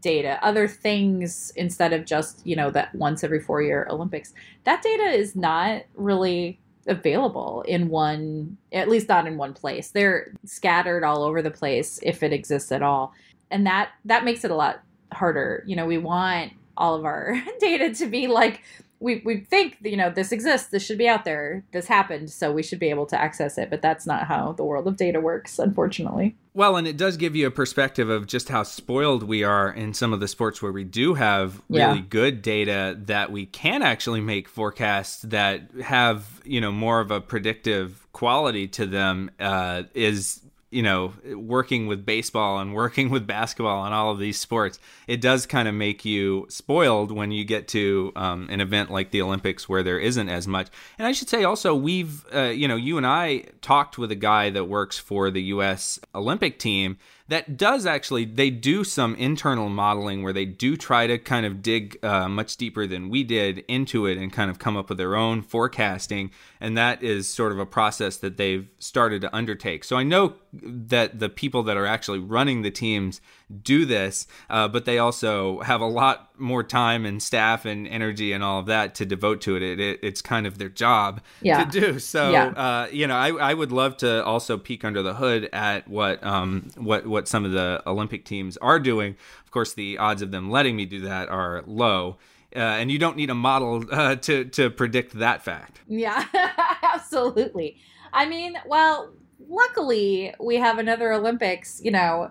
[0.00, 4.32] data, other things instead of just, you know, that once every 4 year Olympics.
[4.64, 10.32] That data is not really available in one at least not in one place they're
[10.44, 13.12] scattered all over the place if it exists at all
[13.52, 17.40] and that that makes it a lot harder you know we want all of our
[17.60, 18.62] data to be like
[19.02, 22.52] we, we think you know this exists this should be out there this happened so
[22.52, 25.20] we should be able to access it but that's not how the world of data
[25.20, 29.42] works unfortunately well and it does give you a perspective of just how spoiled we
[29.42, 32.04] are in some of the sports where we do have really yeah.
[32.08, 37.20] good data that we can actually make forecasts that have you know more of a
[37.20, 43.84] predictive quality to them uh, is you know, working with baseball and working with basketball
[43.84, 47.68] and all of these sports, it does kind of make you spoiled when you get
[47.68, 50.68] to um, an event like the Olympics where there isn't as much.
[50.98, 54.16] And I should say also, we've, uh, you know, you and I talked with a
[54.16, 56.00] guy that works for the U.S.
[56.14, 56.96] Olympic team
[57.28, 61.62] that does actually they do some internal modeling where they do try to kind of
[61.62, 64.98] dig uh, much deeper than we did into it and kind of come up with
[64.98, 66.30] their own forecasting
[66.62, 70.34] and that is sort of a process that they've started to undertake so i know
[70.52, 73.20] that the people that are actually running the teams
[73.62, 78.32] do this, uh, but they also have a lot more time and staff and energy
[78.32, 79.62] and all of that to devote to it.
[79.62, 81.64] it, it it's kind of their job yeah.
[81.64, 81.98] to do.
[81.98, 82.46] So, yeah.
[82.48, 86.22] uh, you know, I, I would love to also peek under the hood at what
[86.24, 89.16] um, what what some of the Olympic teams are doing.
[89.44, 92.16] Of course, the odds of them letting me do that are low.
[92.54, 95.80] Uh, and you don't need a model uh, to to predict that fact.
[95.88, 96.24] Yeah,
[96.82, 97.78] absolutely.
[98.12, 99.12] I mean, well,
[99.48, 101.80] luckily we have another Olympics.
[101.82, 102.30] You know,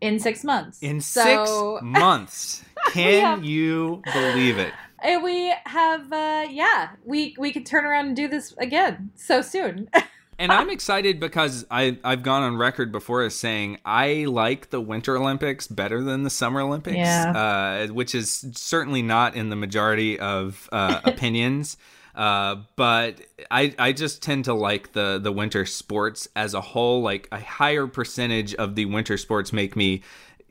[0.00, 0.78] in six months.
[0.82, 2.64] In so, six months.
[2.92, 4.72] Can have, you believe it?
[5.02, 9.42] And we have, uh, yeah, we we could turn around and do this again so
[9.42, 9.90] soon.
[10.38, 14.80] and I'm excited because I I've gone on record before as saying I like the
[14.80, 17.32] Winter Olympics better than the Summer Olympics, yeah.
[17.88, 21.76] uh, which is certainly not in the majority of uh, opinions.
[22.14, 23.20] Uh, but
[23.50, 27.02] I I just tend to like the the winter sports as a whole.
[27.02, 30.02] Like a higher percentage of the winter sports make me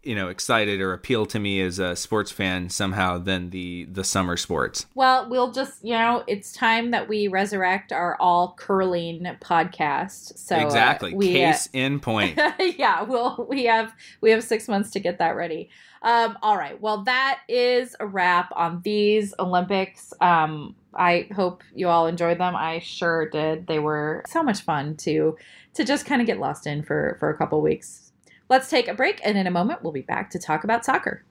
[0.07, 4.03] you know excited or appeal to me as a sports fan somehow than the the
[4.03, 4.85] summer sports.
[4.95, 10.37] Well, we'll just you know it's time that we resurrect our all curling podcast.
[10.37, 12.39] So uh, exactly, we, case in point.
[12.77, 15.69] yeah, we'll we have we have six months to get that ready.
[16.01, 20.13] Um, all right, well that is a wrap on these Olympics.
[20.21, 22.55] Um, I hope you all enjoyed them.
[22.55, 23.67] I sure did.
[23.67, 25.37] They were so much fun to
[25.73, 28.06] to just kind of get lost in for for a couple weeks.
[28.49, 31.25] Let's take a break, and in a moment, we'll be back to talk about soccer.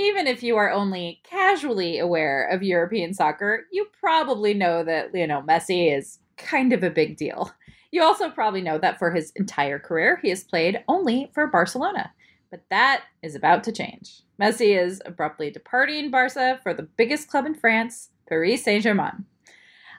[0.00, 5.42] Even if you are only casually aware of European soccer, you probably know that Lionel
[5.42, 7.50] Messi is kind of a big deal.
[7.90, 12.12] You also probably know that for his entire career, he has played only for Barcelona.
[12.50, 14.22] But that is about to change.
[14.40, 19.24] Messi is abruptly departing Barca for the biggest club in France, Paris Saint Germain.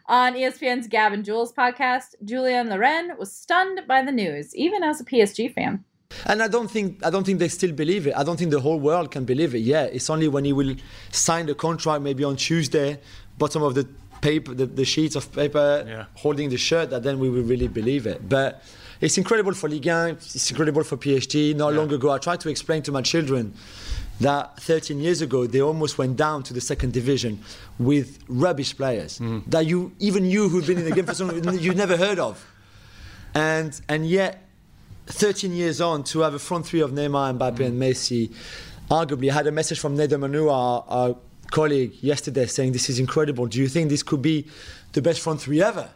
[0.09, 4.99] On ESPN's Gab and Juls podcast, Julien Laurens was stunned by the news, even as
[4.99, 5.85] a PSG fan.
[6.25, 8.15] And I don't think I don't think they still believe it.
[8.17, 9.59] I don't think the whole world can believe it.
[9.59, 10.75] Yeah, it's only when he will
[11.11, 12.99] sign the contract maybe on Tuesday,
[13.37, 13.87] bottom of the
[14.21, 16.05] paper, the, the sheets of paper, yeah.
[16.15, 18.27] holding the shirt, that then we will really believe it.
[18.27, 18.63] But
[19.01, 20.09] it's incredible for Ligue 1.
[20.09, 21.55] It's incredible for PSG.
[21.55, 21.79] Not yeah.
[21.79, 23.53] long ago, I tried to explain to my children
[24.19, 27.39] that 13 years ago they almost went down to the second division
[27.77, 29.43] with rubbish players mm.
[29.45, 32.19] that you even you who've been in the game for so long you'd never heard
[32.19, 32.45] of
[33.33, 34.45] and and yet
[35.07, 37.65] 13 years on to have a front three of Neymar, Mbappe mm.
[37.65, 38.31] and Messi
[38.91, 41.15] arguably I had a message from Nedum Onuoha our, our
[41.51, 44.47] colleague yesterday saying this is incredible do you think this could be
[44.93, 45.89] the best front three ever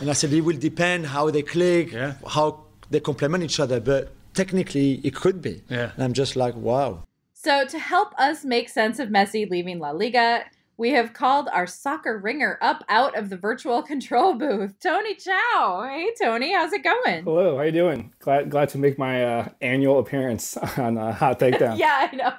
[0.00, 2.14] and I said it will depend how they click yeah.
[2.26, 5.90] how they complement each other but technically it could be yeah.
[5.94, 7.02] and I'm just like wow
[7.44, 10.44] so, to help us make sense of Messi leaving La Liga,
[10.78, 14.80] we have called our soccer ringer up out of the virtual control booth.
[14.80, 15.86] Tony Chow.
[15.86, 17.24] Hey, Tony, how's it going?
[17.24, 18.14] Hello, how you doing?
[18.18, 21.78] Glad glad to make my uh, annual appearance on uh, Hot Takedown.
[21.78, 22.32] yeah, I know.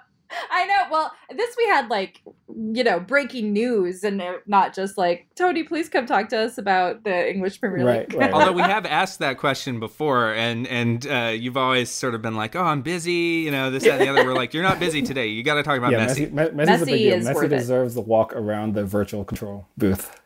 [0.52, 0.84] I know.
[0.92, 5.90] Well, this we had like, you know, breaking news and not just like, Tony, please
[5.90, 8.14] come talk to us about the English Premier League.
[8.14, 8.34] Right, right.
[8.34, 12.36] Although we have asked that question before and and uh, you've always sort of been
[12.36, 14.26] like, oh, I'm busy, you know, this, that, and the other.
[14.26, 15.28] We're like, you're not busy today.
[15.28, 16.32] You got to talk about yeah, Messi.
[16.32, 17.34] Messi, Messi's Messi a big deal.
[17.34, 17.96] Messi deserves it.
[17.96, 20.20] the walk around the virtual control booth.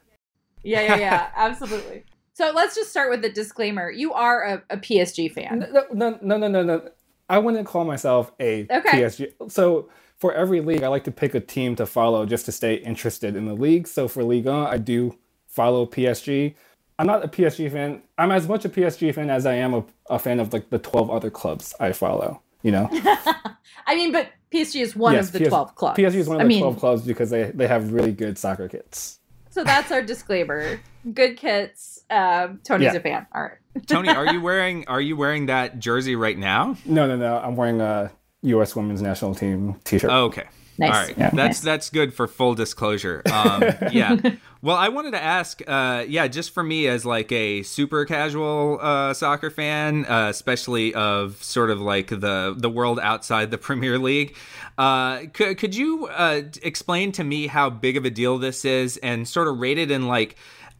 [0.63, 1.30] Yeah, yeah, yeah.
[1.36, 2.04] absolutely.
[2.34, 3.91] So let's just start with the disclaimer.
[3.91, 5.60] You are a, a PSG fan.
[5.74, 6.89] No, no, no, no, no, no.
[7.30, 9.02] I wouldn't call myself a okay.
[9.04, 9.52] PSG.
[9.52, 12.76] So for every league, I like to pick a team to follow just to stay
[12.76, 13.88] interested in the league.
[13.88, 16.56] So for Liga, I do follow PSG.
[16.98, 18.02] I'm not a PSG fan.
[18.18, 20.80] I'm as much a PSG fan as I am a, a fan of like the
[20.80, 22.42] 12 other clubs I follow.
[22.62, 22.89] You know.
[23.88, 26.00] I mean, but PSG is one yes, of the PS- 12 clubs.
[26.00, 28.38] PSG is one of I the mean, 12 clubs because they they have really good
[28.38, 29.20] soccer kits.
[29.50, 30.80] So that's our disclaimer.
[31.13, 32.04] Good kits.
[32.10, 32.96] Um, Tony's yeah.
[32.96, 33.28] a fan.
[33.34, 33.58] All right.
[33.88, 36.78] Tony, are you wearing are you wearing that jersey right now?
[36.86, 37.38] No, no, no.
[37.38, 38.12] I'm wearing a
[38.44, 38.76] U.S.
[38.76, 40.10] Women's National Team T-shirt.
[40.10, 40.46] Oh, okay.
[40.80, 40.96] Nice.
[40.96, 41.30] All right, yeah.
[41.32, 43.22] that's that's good for full disclosure.
[43.32, 44.15] Um, yeah.
[44.62, 48.80] Well, I wanted to ask, uh, yeah, just for me as like a super casual
[48.82, 54.00] uh, soccer fan, uh, especially of sort of like the the world outside the Premier
[54.00, 54.38] League,
[54.78, 58.96] uh, could could you uh, explain to me how big of a deal this is
[58.98, 60.38] and sort of rate it in like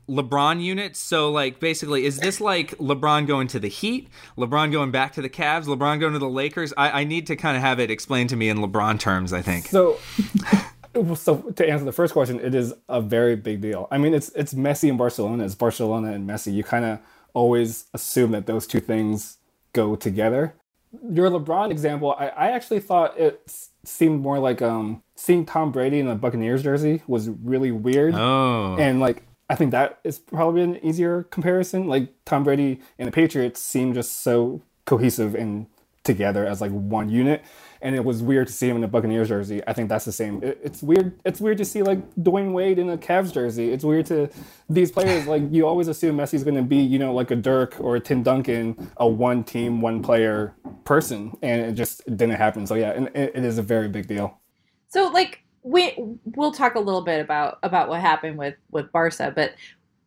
[0.10, 1.00] LeBron units.
[1.00, 5.22] So, like, basically, is this like LeBron going to the Heat, LeBron going back to
[5.22, 6.74] the Cavs, LeBron going to the Lakers?
[6.76, 9.32] I, I need to kind of have it explained to me in LeBron terms.
[9.34, 9.67] I think.
[9.67, 10.00] So,
[11.15, 13.88] so to answer the first question, it is a very big deal.
[13.91, 15.45] I mean, it's it's Messi and Barcelona.
[15.45, 16.54] It's Barcelona and Messi.
[16.54, 17.00] You kind of
[17.34, 19.38] always assume that those two things
[19.74, 20.56] go together.
[21.12, 23.41] Your LeBron example, I, I actually thought it
[23.84, 28.15] seemed more like um seeing Tom Brady in a Buccaneers jersey was really weird.
[28.15, 28.76] Oh.
[28.78, 31.88] And like I think that is probably an easier comparison.
[31.88, 35.68] Like Tom Brady and the Patriots seem just so cohesive and
[36.04, 37.44] together as like one unit.
[37.82, 39.62] And it was weird to see him in a Buccaneers jersey.
[39.66, 40.44] I think that's the same.
[40.44, 41.18] It, it's weird.
[41.24, 43.72] It's weird to see like Dwyane Wade in a Cavs jersey.
[43.72, 44.30] It's weird to
[44.70, 45.28] these players.
[45.28, 48.00] Like you always assume Messi's going to be, you know, like a Dirk or a
[48.00, 52.68] Tim Duncan, a one team, one player person, and it just didn't happen.
[52.68, 54.38] So yeah, and it, it is a very big deal.
[54.90, 55.93] So like we
[56.24, 59.54] we'll talk a little bit about about what happened with with Barca, but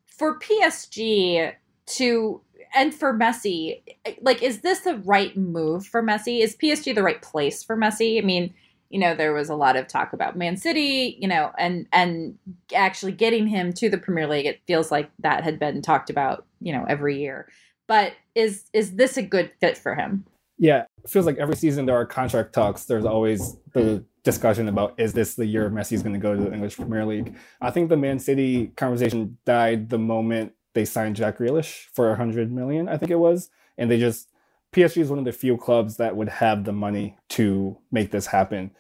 [0.06, 1.54] for PSG
[1.86, 2.40] to
[2.74, 3.82] and for Messi,
[4.20, 6.40] like is this the right move for Messi?
[6.40, 8.18] Is PSG the right place for Messi?
[8.18, 8.54] I mean,
[8.88, 12.38] you know, there was a lot of talk about Man City, you know, and and
[12.74, 16.46] actually getting him to the Premier League, it feels like that had been talked about,
[16.60, 17.48] you know, every year.
[17.86, 20.24] But is is this a good fit for him?
[20.58, 22.84] Yeah, it feels like every season there are contract talks.
[22.84, 26.52] There's always the discussion about is this the year Messi's going to go to the
[26.52, 27.34] English Premier League.
[27.60, 32.50] I think the Man City conversation died the moment they signed Jack Grealish for 100
[32.50, 34.28] million, I think it was, and they just
[34.72, 38.26] PSG is one of the few clubs that would have the money to make this
[38.26, 38.70] happen.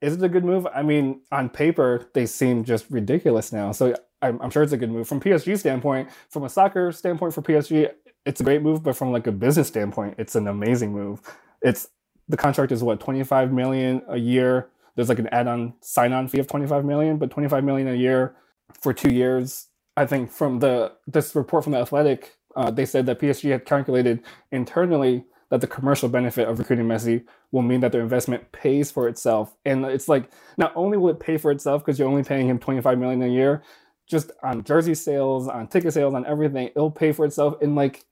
[0.00, 0.66] Is it a good move?
[0.72, 3.72] I mean, on paper, they seem just ridiculous now.
[3.72, 6.08] So I'm, I'm sure it's a good move from PSG standpoint.
[6.28, 7.90] From a soccer standpoint for PSG,
[8.24, 11.20] it's a great move, but from like a business standpoint, it's an amazing move.
[11.62, 11.88] It's
[12.28, 14.68] the contract is what 25 million a year.
[14.96, 18.34] There's like an add-on sign-on fee of 25 million, but 25 million a year
[18.80, 19.68] for two years.
[19.96, 23.64] I think from the this report from the Athletic, uh, they said that PSG had
[23.64, 24.22] calculated
[24.52, 29.08] internally that the commercial benefit of recruiting Messi will mean that their investment pays for
[29.08, 29.56] itself.
[29.64, 32.58] And it's like not only will it pay for itself because you're only paying him
[32.58, 33.62] 25 million a year,
[34.08, 38.04] just on jersey sales, on ticket sales, on everything, it'll pay for itself in like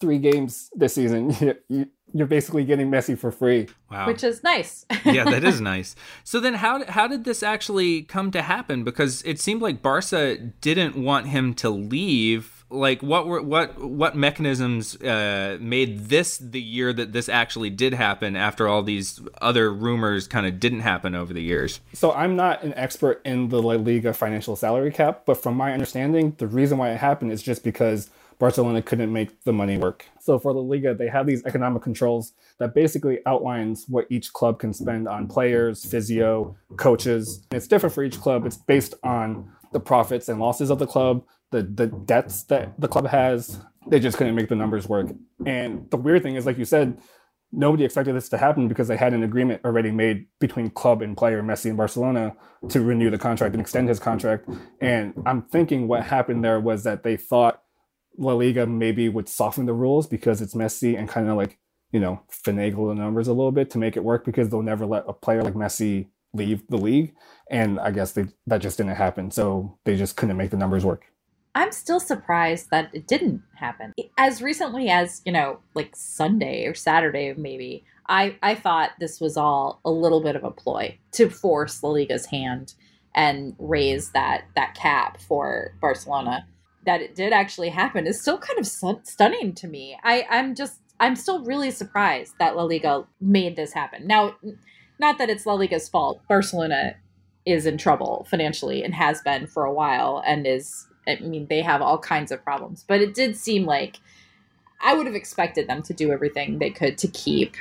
[0.00, 1.34] three games this season.
[2.12, 3.68] You're basically getting Messi for free.
[3.90, 4.08] Wow.
[4.08, 4.84] Which is nice.
[5.04, 5.94] yeah, that is nice.
[6.24, 10.36] So then how how did this actually come to happen because it seemed like Barca
[10.36, 16.60] didn't want him to leave like what were what what mechanisms uh, made this the
[16.60, 21.14] year that this actually did happen after all these other rumors kind of didn't happen
[21.14, 25.22] over the years so i'm not an expert in the la liga financial salary cap
[25.26, 28.08] but from my understanding the reason why it happened is just because
[28.40, 32.32] barcelona couldn't make the money work so for la liga they have these economic controls
[32.58, 38.02] that basically outlines what each club can spend on players physio coaches it's different for
[38.02, 42.44] each club it's based on the profits and losses of the club the the debts
[42.44, 43.60] that the club has.
[43.86, 45.08] They just couldn't make the numbers work.
[45.46, 46.98] And the weird thing is, like you said,
[47.50, 51.16] nobody expected this to happen because they had an agreement already made between club and
[51.16, 52.36] player Messi and Barcelona
[52.68, 54.48] to renew the contract and extend his contract.
[54.80, 57.62] And I'm thinking what happened there was that they thought
[58.20, 61.58] La Liga maybe would soften the rules because it's Messi and kind of like,
[61.90, 64.84] you know, finagle the numbers a little bit to make it work because they'll never
[64.84, 67.14] let a player like Messi leave the league.
[67.50, 69.30] And I guess they, that just didn't happen.
[69.30, 71.06] So they just couldn't make the numbers work.
[71.54, 73.94] I'm still surprised that it didn't happen.
[74.18, 79.36] As recently as, you know, like Sunday or Saturday, maybe, I, I thought this was
[79.36, 82.74] all a little bit of a ploy to force La Liga's hand
[83.14, 86.46] and raise that, that cap for Barcelona.
[86.86, 89.98] That it did actually happen is still kind of stunning to me.
[90.02, 94.06] I, I'm just, I'm still really surprised that La Liga made this happen.
[94.06, 94.36] Now,
[94.98, 96.22] not that it's La Liga's fault.
[96.28, 96.96] Barcelona
[97.44, 101.62] is in trouble financially and has been for a while and is I mean, they
[101.62, 103.96] have all kinds of problems, but it did seem like
[104.82, 107.56] I would have expected them to do everything they could to keep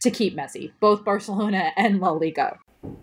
[0.00, 2.58] to keep Messi, both Barcelona and La Liga.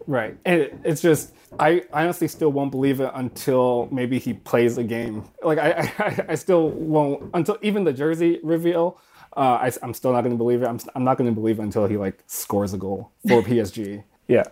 [0.07, 0.37] Right.
[0.45, 5.25] And it's just I honestly still won't believe it until maybe he plays a game.
[5.43, 8.99] Like I I, I still won't until even the jersey reveal.
[9.35, 10.67] Uh, I, am still not going to believe it.
[10.67, 14.03] I'm, I'm not going to believe it until he like scores a goal for PSG.
[14.27, 14.43] Yeah.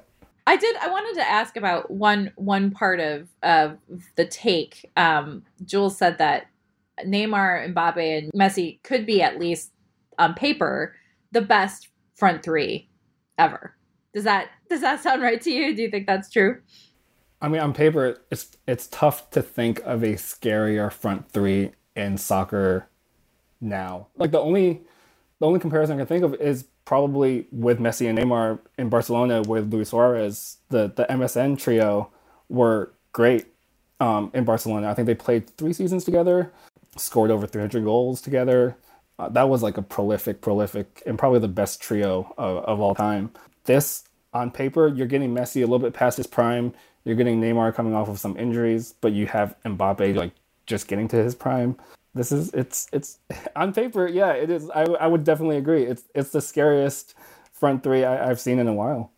[0.47, 0.75] I did.
[0.77, 3.77] I wanted to ask about one one part of of
[4.15, 4.89] the take.
[4.97, 6.47] Um, Juls said that
[7.05, 9.71] Neymar, Mbappe, and Messi could be at least
[10.17, 10.95] on paper
[11.31, 12.89] the best front three
[13.37, 13.75] ever.
[14.13, 15.75] Does that does that sound right to you?
[15.75, 16.61] Do you think that's true?
[17.41, 22.17] I mean, on paper, it's it's tough to think of a scarier front three in
[22.17, 22.87] soccer
[23.59, 24.07] now.
[24.15, 24.81] Like the only
[25.39, 29.41] the only comparison I can think of is probably with Messi and Neymar in Barcelona
[29.41, 32.11] with Luis Suarez, the the MSN trio
[32.49, 33.45] were great
[33.99, 34.89] um, in Barcelona.
[34.89, 36.51] I think they played three seasons together,
[36.97, 38.77] scored over 300 goals together.
[39.17, 42.95] Uh, that was like a prolific, prolific, and probably the best trio of, of all
[42.95, 43.31] time.
[43.73, 44.03] This,
[44.33, 46.73] on paper, you're getting Messi a little bit past his prime.
[47.03, 50.31] You're getting Neymar coming off of some injuries, but you have Mbappe like
[50.65, 51.75] just getting to his prime
[52.13, 53.19] this is it's it's
[53.55, 57.15] on paper yeah it is i, I would definitely agree it's it's the scariest
[57.51, 59.11] front three I, have seen in a while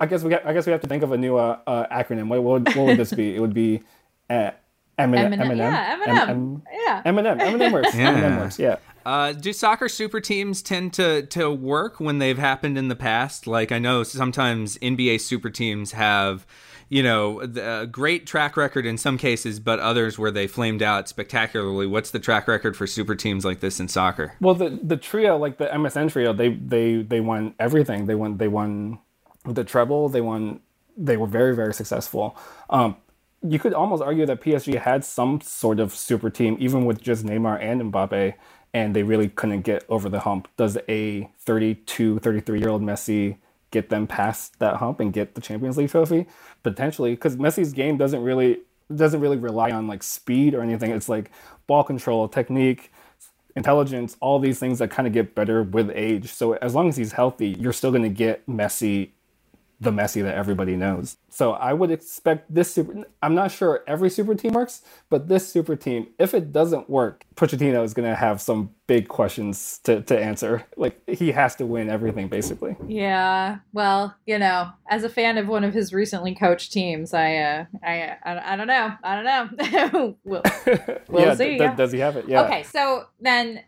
[0.00, 1.86] i guess we got, i guess we have to think of a new uh, uh,
[1.86, 3.82] acronym what, what, would, what would this be it would be
[4.30, 4.50] uh,
[4.98, 7.94] Eminem, Eminem, yeah, Eminem, M- yeah, Eminem, Eminem works.
[7.94, 8.14] Yeah.
[8.14, 8.58] Eminem works.
[8.58, 8.76] Yeah.
[9.06, 13.46] Uh, do soccer super teams tend to to work when they've happened in the past?
[13.46, 16.44] Like I know sometimes NBA super teams have
[16.88, 21.08] you know, a great track record in some cases, but others where they flamed out
[21.08, 21.86] spectacularly.
[21.86, 24.34] What's the track record for super teams like this in soccer?
[24.40, 28.06] Well, the the trio, like the MSN trio, they they they won everything.
[28.06, 28.98] They won they won
[29.44, 30.08] the treble.
[30.08, 30.60] They won.
[30.96, 32.36] They were very very successful.
[32.70, 32.96] Um,
[33.42, 37.24] you could almost argue that PSG had some sort of super team, even with just
[37.24, 38.34] Neymar and Mbappe,
[38.76, 40.48] and they really couldn't get over the hump.
[40.58, 43.38] Does a 32, 33 year old Messi
[43.70, 46.26] get them past that hump and get the Champions League trophy
[46.62, 48.58] potentially because Messi's game doesn't really
[48.94, 50.90] doesn't really rely on like speed or anything.
[50.90, 51.30] It's like
[51.66, 52.92] ball control, technique,
[53.56, 56.30] intelligence, all these things that kind of get better with age.
[56.30, 59.08] So as long as he's healthy, you're still going to get Messi
[59.78, 61.18] the Messi that everybody knows.
[61.28, 63.04] So I would expect this super.
[63.22, 67.24] I'm not sure every super team works, but this super team, if it doesn't work,
[67.34, 70.64] Pochettino is going to have some big questions to, to answer.
[70.76, 72.76] Like he has to win everything, basically.
[72.88, 73.58] Yeah.
[73.74, 77.64] Well, you know, as a fan of one of his recently coached teams, I, uh,
[77.82, 78.92] I, I, I don't know.
[79.02, 79.24] I don't
[79.56, 80.16] know.
[80.24, 80.42] we'll,
[81.08, 81.58] we'll yeah, see.
[81.58, 81.74] d- yeah.
[81.74, 82.26] Does he have it?
[82.28, 82.44] Yeah.
[82.44, 82.62] Okay.
[82.62, 83.62] So then,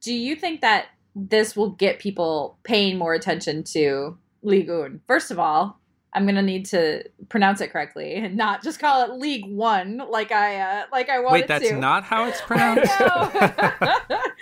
[0.00, 4.18] do you think that this will get people paying more attention to
[4.48, 5.00] Ligue 1?
[5.06, 5.78] First of all,
[6.14, 10.32] I'm gonna need to pronounce it correctly and not just call it League One like
[10.32, 11.76] I uh, like I wanted Wait, that's to.
[11.76, 12.90] not how it's pronounced.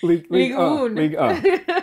[0.03, 1.83] League, League league, uh, league, uh.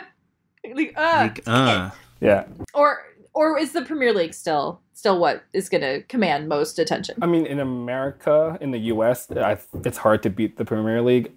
[0.73, 1.89] League, uh, League, uh.
[2.21, 2.45] Yeah.
[2.73, 3.03] or
[3.33, 7.15] or is the Premier League still still what is going to command most attention?
[7.21, 11.31] I mean, in America, in the U.S., I, it's hard to beat the Premier League.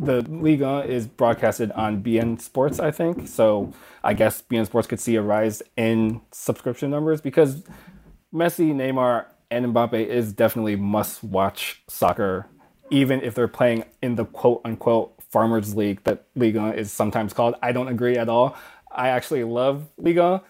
[0.00, 3.26] The Liga is broadcasted on beIN Sports, I think.
[3.26, 3.72] So
[4.04, 7.64] I guess beIN Sports could see a rise in subscription numbers because
[8.32, 12.46] Messi, Neymar, and Mbappe is definitely must-watch soccer,
[12.90, 17.54] even if they're playing in the quote-unquote Farmers League that Liga is sometimes called.
[17.60, 18.56] I don't agree at all.
[18.90, 20.42] I actually love Liga,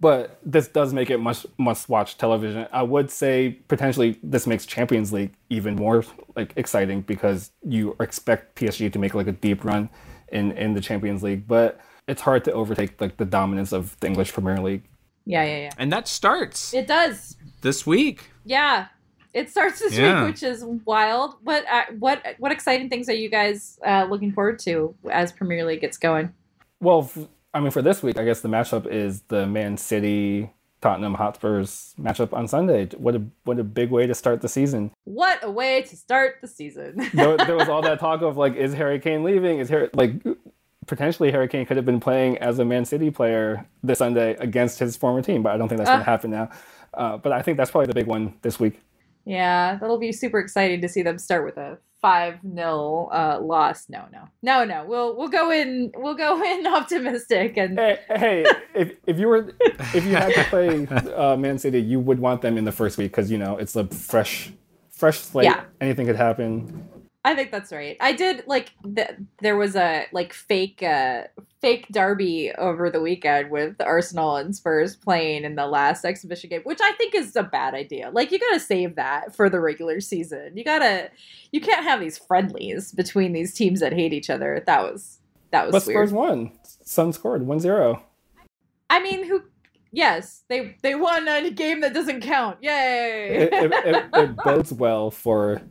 [0.00, 2.66] but this does make it must must watch television.
[2.72, 8.56] I would say potentially this makes Champions League even more like exciting because you expect
[8.56, 9.88] PSG to make like a deep run
[10.32, 14.06] in in the Champions League, but it's hard to overtake like the dominance of the
[14.06, 14.82] English Premier League.
[15.24, 15.70] Yeah, yeah, yeah.
[15.78, 17.36] And that starts It does.
[17.62, 18.30] this week.
[18.44, 18.86] Yeah.
[19.34, 20.22] It starts this Yeah.
[20.24, 21.34] week, which is wild.
[21.42, 25.64] What uh, what what exciting things are you guys uh, looking forward to as Premier
[25.64, 26.32] League gets going?
[26.80, 30.50] Well, f- I mean for this week, I guess the matchup is the Man City
[30.82, 32.86] Tottenham Hotspurs matchup on Sunday.
[32.96, 34.90] What a what a big way to start the season.
[35.04, 37.08] What a way to start the season.
[37.14, 39.58] there, there was all that talk of like, is Harry Kane leaving?
[39.58, 40.12] Is Harry like
[40.86, 44.78] potentially Harry Kane could have been playing as a Man City player this Sunday against
[44.78, 46.04] his former team, but I don't think that's going Ah.
[46.04, 46.50] to happen now.
[46.94, 48.80] Uh, but I think that's probably the big one this week.
[49.24, 53.88] yeah, that'll be super exciting to see them start with a five 0 uh, loss.
[53.88, 54.84] No, no, no, no.
[54.86, 55.90] We'll we'll go in.
[55.96, 58.44] We'll go in optimistic and Hey, hey,
[58.74, 59.52] if if you were
[59.92, 62.96] if you had to play uh, Man City, you would want them in the first
[62.96, 64.52] week because you know it's a fresh
[64.90, 65.46] fresh slate.
[65.46, 65.64] Yeah.
[65.80, 66.88] Anything could happen.
[67.26, 67.96] I think that's right.
[68.00, 71.24] I did like th- there was a like fake uh
[71.60, 76.60] fake derby over the weekend with Arsenal and Spurs playing in the last exhibition game,
[76.62, 78.10] which I think is a bad idea.
[78.12, 80.56] Like you got to save that for the regular season.
[80.56, 81.10] You got to
[81.50, 84.62] you can't have these friendlies between these teams that hate each other.
[84.64, 85.18] That was
[85.50, 86.08] that was But weird.
[86.08, 86.52] Spurs won.
[86.62, 88.00] Son scored 1-0.
[88.88, 89.42] I mean, who
[89.90, 92.58] Yes, they they won a game that doesn't count.
[92.60, 93.28] Yay.
[93.30, 95.62] It, it, it, it bodes well for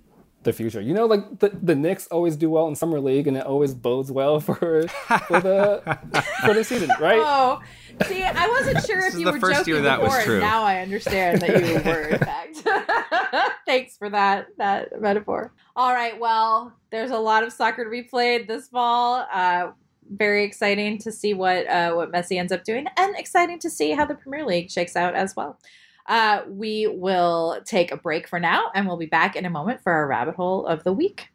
[0.46, 0.80] the future.
[0.80, 3.74] You know, like the, the Knicks always do well in summer league, and it always
[3.74, 4.56] bodes well for
[5.28, 6.00] for the
[6.46, 7.20] for the season, right?
[7.20, 7.62] Oh,
[8.06, 10.26] see, I wasn't sure if you the were first joking year that was before, and
[10.26, 10.40] true.
[10.40, 13.54] now I understand that you were, in fact.
[13.66, 15.52] Thanks for that that metaphor.
[15.76, 19.28] All right, well, there's a lot of soccer to be played this fall.
[19.34, 19.72] Uh,
[20.10, 23.92] very exciting to see what uh, what Messi ends up doing, and exciting to see
[23.92, 25.60] how the Premier League shakes out as well.
[26.08, 29.82] Uh, we will take a break for now, and we'll be back in a moment
[29.82, 31.30] for our rabbit hole of the week.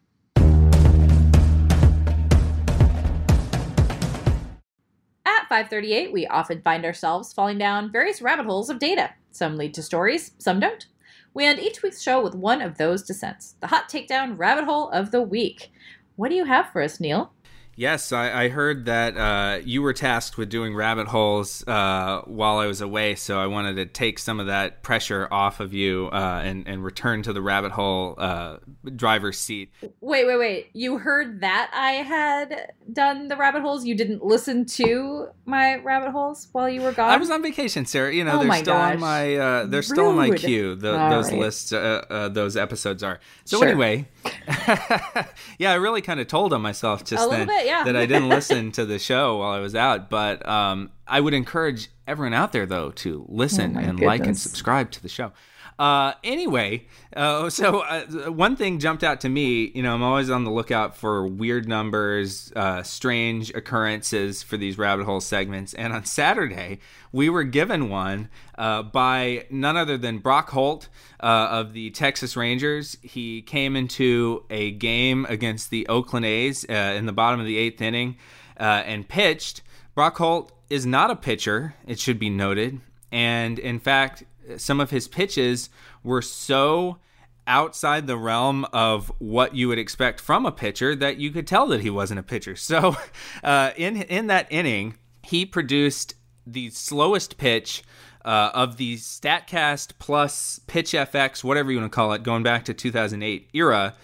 [5.26, 9.10] At 538, we often find ourselves falling down various rabbit holes of data.
[9.32, 10.86] Some lead to stories, some don't.
[11.34, 14.90] We end each week's show with one of those descents, the hot takedown rabbit hole
[14.90, 15.72] of the week.
[16.14, 17.32] What do you have for us, Neil?
[17.80, 22.58] Yes, I, I heard that uh, you were tasked with doing rabbit holes uh, while
[22.58, 26.10] I was away, so I wanted to take some of that pressure off of you
[26.12, 28.58] uh, and, and return to the rabbit hole uh,
[28.96, 29.72] driver's seat.
[30.02, 30.68] Wait, wait, wait.
[30.74, 33.86] You heard that I had done the rabbit holes?
[33.86, 37.08] You didn't listen to my rabbit holes while you were gone?
[37.08, 38.12] I was on vacation, Sara.
[38.14, 38.92] You know, Oh they're still gosh.
[38.92, 40.74] on my uh, they're still on my queue.
[40.74, 41.40] The, those right.
[41.40, 43.20] lists, uh, uh, those episodes are.
[43.46, 43.68] So Sure.
[43.68, 44.06] anyway,
[45.58, 47.69] yeah, I really kind of told on myself just A little then bit, yeah.
[47.84, 50.10] That I didn't listen to the show while I was out.
[50.10, 54.36] But um, I would encourage everyone out there though to listen Oh and like and
[54.36, 55.32] subscribe to the show.
[55.80, 56.84] Uh, anyway,
[57.16, 59.72] uh, so uh, one thing jumped out to me.
[59.74, 64.76] You know, I'm always on the lookout for weird numbers, uh, strange occurrences for these
[64.76, 65.72] rabbit hole segments.
[65.72, 66.80] And on Saturday,
[67.12, 68.28] we were given one
[68.58, 72.98] uh, by none other than Brock Holt uh, of the Texas Rangers.
[73.00, 77.80] He came into a game against the Oakland A's in the bottom of the eighth
[77.80, 78.18] inning
[78.58, 79.62] and pitched.
[79.94, 82.82] Brock Holt is not a pitcher, it should be noted.
[83.10, 84.24] And in fact,
[84.58, 85.70] some of his pitches
[86.02, 86.98] were so
[87.46, 91.66] outside the realm of what you would expect from a pitcher that you could tell
[91.66, 92.56] that he wasn't a pitcher.
[92.56, 92.96] So,
[93.44, 96.14] uh, in in that inning, he produced
[96.46, 97.82] the slowest pitch
[98.24, 102.64] uh, of the StatCast plus Pitch FX, whatever you want to call it, going back
[102.66, 103.94] to 2008 era.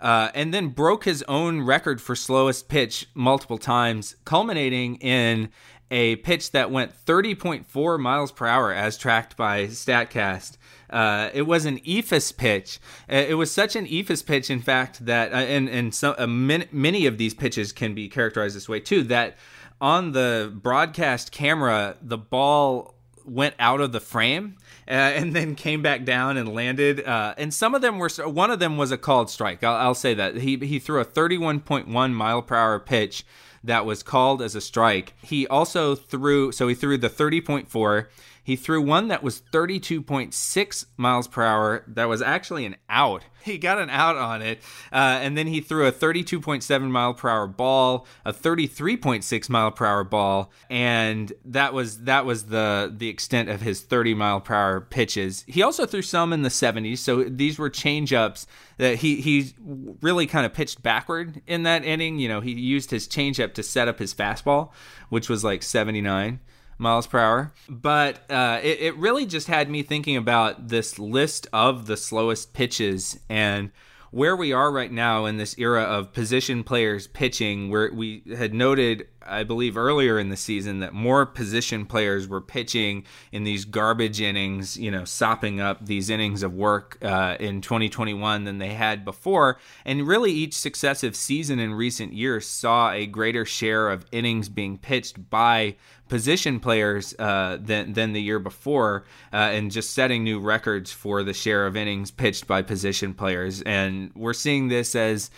[0.00, 5.48] Uh, and then broke his own record for slowest pitch multiple times, culminating in
[5.92, 10.56] a pitch that went 30.4 miles per hour as tracked by StatCast.
[10.88, 12.80] Uh, it was an eephus pitch.
[13.10, 16.26] Uh, it was such an eephus pitch, in fact, that uh, and and so uh,
[16.26, 19.02] many, many of these pitches can be characterized this way too.
[19.04, 19.36] That
[19.80, 24.56] on the broadcast camera, the ball went out of the frame
[24.88, 27.04] uh, and then came back down and landed.
[27.04, 29.62] Uh, and some of them were one of them was a called strike.
[29.62, 33.24] I'll, I'll say that he he threw a 31.1 mile per hour pitch
[33.64, 35.14] that was called as a strike.
[35.22, 38.06] He also threw so he threw the 30.4
[38.44, 41.84] he threw one that was 32.6 miles per hour.
[41.86, 43.24] That was actually an out.
[43.42, 44.60] He got an out on it,
[44.92, 49.84] uh, and then he threw a 32.7 mile per hour ball, a 33.6 mile per
[49.84, 54.54] hour ball, and that was that was the the extent of his 30 mile per
[54.54, 55.44] hour pitches.
[55.48, 59.52] He also threw some in the 70s, so these were change ups that he he
[60.00, 62.20] really kind of pitched backward in that inning.
[62.20, 64.70] You know, he used his changeup to set up his fastball,
[65.08, 66.38] which was like 79
[66.82, 67.52] miles per hour.
[67.68, 72.52] But uh, it, it really just had me thinking about this list of the slowest
[72.52, 73.70] pitches and
[74.12, 78.52] where we are right now in this era of position players pitching, where we had
[78.52, 83.64] noted, I believe, earlier in the season that more position players were pitching in these
[83.64, 88.74] garbage innings, you know, sopping up these innings of work uh, in 2021 than they
[88.74, 89.58] had before.
[89.86, 94.76] And really, each successive season in recent years saw a greater share of innings being
[94.76, 95.76] pitched by
[96.12, 101.22] position players uh, than than the year before, uh, and just setting new records for
[101.22, 103.62] the share of innings pitched by position players.
[103.62, 105.30] And we're seeing this as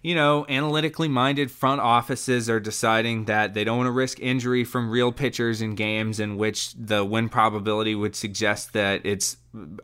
[0.00, 4.64] you know, analytically minded front offices are deciding that they don't want to risk injury
[4.64, 9.36] from real pitchers in games in which the win probability would suggest that it's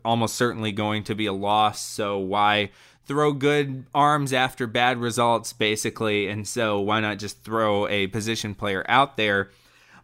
[0.02, 1.78] almost certainly going to be a loss.
[1.82, 2.70] So why
[3.04, 6.26] throw good arms after bad results, basically?
[6.26, 9.50] And so why not just throw a position player out there?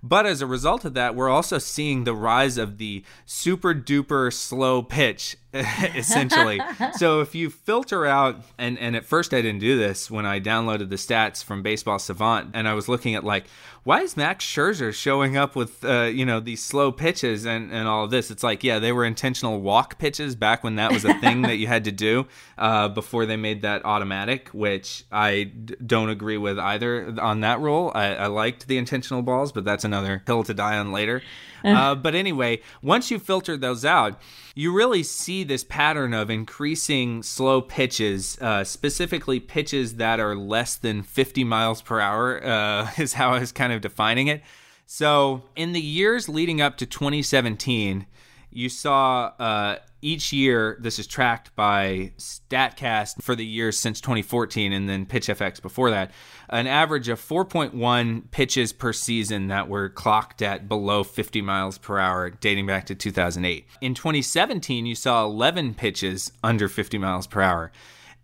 [0.06, 4.30] But as a result of that, we're also seeing the rise of the super duper
[4.30, 5.34] slow pitch,
[5.94, 6.60] essentially.
[6.94, 10.40] so if you filter out, and, and at first I didn't do this when I
[10.40, 13.44] downloaded the stats from Baseball Savant, and I was looking at like,
[13.84, 17.86] why is Max Scherzer showing up with uh, you know these slow pitches and, and
[17.86, 18.30] all of this?
[18.30, 21.56] It's like yeah, they were intentional walk pitches back when that was a thing that
[21.56, 22.26] you had to do
[22.58, 27.60] uh, before they made that automatic, which I d- don't agree with either on that
[27.60, 27.92] rule.
[27.94, 31.22] I, I liked the intentional balls, but that's another hill to die on later.
[31.64, 34.20] Uh, but anyway, once you filter those out,
[34.54, 40.76] you really see this pattern of increasing slow pitches, uh, specifically pitches that are less
[40.76, 44.42] than 50 miles per hour, uh, is how I was kind of defining it.
[44.86, 48.06] So in the years leading up to 2017,
[48.54, 54.72] you saw uh, each year, this is tracked by StatCast for the years since 2014
[54.72, 56.12] and then PitchFX before that,
[56.48, 61.98] an average of 4.1 pitches per season that were clocked at below 50 miles per
[61.98, 63.66] hour dating back to 2008.
[63.80, 67.72] In 2017, you saw 11 pitches under 50 miles per hour.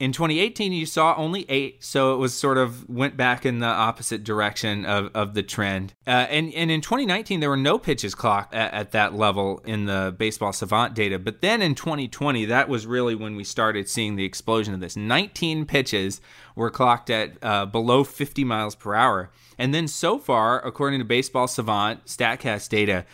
[0.00, 3.66] In 2018, you saw only eight, so it was sort of went back in the
[3.66, 5.92] opposite direction of, of the trend.
[6.06, 9.84] Uh, and, and in 2019, there were no pitches clocked at, at, that level in
[9.84, 11.18] the baseball savant data.
[11.18, 14.96] But then in 2020, that was really when we started seeing the explosion of this.
[14.96, 16.22] 19 pitches
[16.56, 19.30] were clocked at uh, below 50 miles per hour.
[19.58, 23.04] And then so far, according to Baseball Savant StatCast data,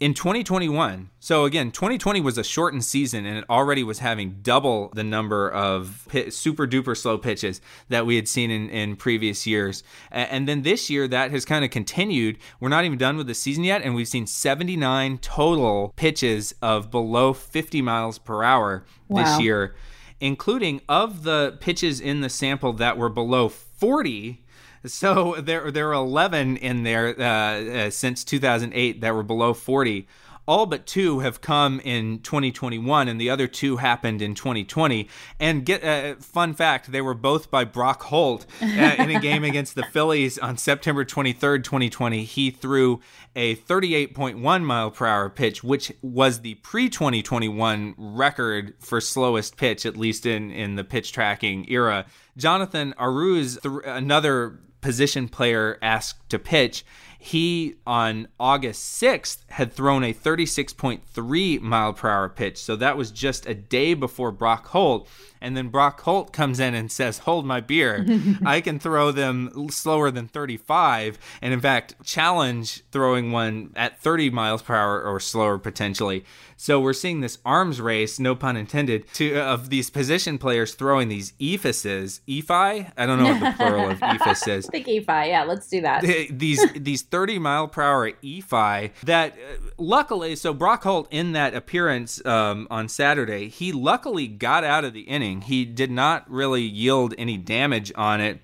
[0.00, 4.90] in 2021, so again, 2020 was a shortened season and it already was having double
[4.94, 9.84] the number of super duper slow pitches that we had seen in, in previous years.
[10.10, 12.38] And then this year, that has kind of continued.
[12.60, 16.90] We're not even done with the season yet, and we've seen 79 total pitches of
[16.90, 19.22] below 50 miles per hour wow.
[19.22, 19.74] this year,
[20.18, 24.42] including of the pitches in the sample that were below 40
[24.86, 30.06] so there there are 11 in there uh, uh, since 2008 that were below 40.
[30.48, 35.08] All but two have come in 2021, and the other two happened in 2020.
[35.38, 39.44] And get uh, fun fact: they were both by Brock Holt uh, in a game
[39.44, 42.24] against the Phillies on September 23rd, 2020.
[42.24, 43.00] He threw
[43.36, 49.86] a 38.1 mile per hour pitch, which was the pre 2021 record for slowest pitch,
[49.86, 52.06] at least in in the pitch tracking era.
[52.36, 56.84] Jonathan Arauz, th- another position player asked to pitch,
[57.18, 62.56] he on August 6th had thrown a 36.3 mile per hour pitch.
[62.56, 65.06] So that was just a day before Brock Holt.
[65.40, 68.06] And then Brock Holt comes in and says, Hold my beer.
[68.44, 71.18] I can throw them slower than 35.
[71.40, 76.24] And in fact, challenge throwing one at 30 miles per hour or slower potentially.
[76.60, 81.08] So we're seeing this arms race, no pun intended, to of these position players throwing
[81.08, 82.20] these eephuses.
[82.28, 82.92] Ephi?
[82.94, 84.68] I don't know what the plural of eephus is.
[84.68, 85.28] I think ephi.
[85.28, 86.02] Yeah, let's do that.
[86.02, 91.54] These these 30 mile per hour ephi that uh, luckily, so Brock Holt in that
[91.54, 95.29] appearance um, on Saturday, he luckily got out of the inning.
[95.38, 98.40] He did not really yield any damage on it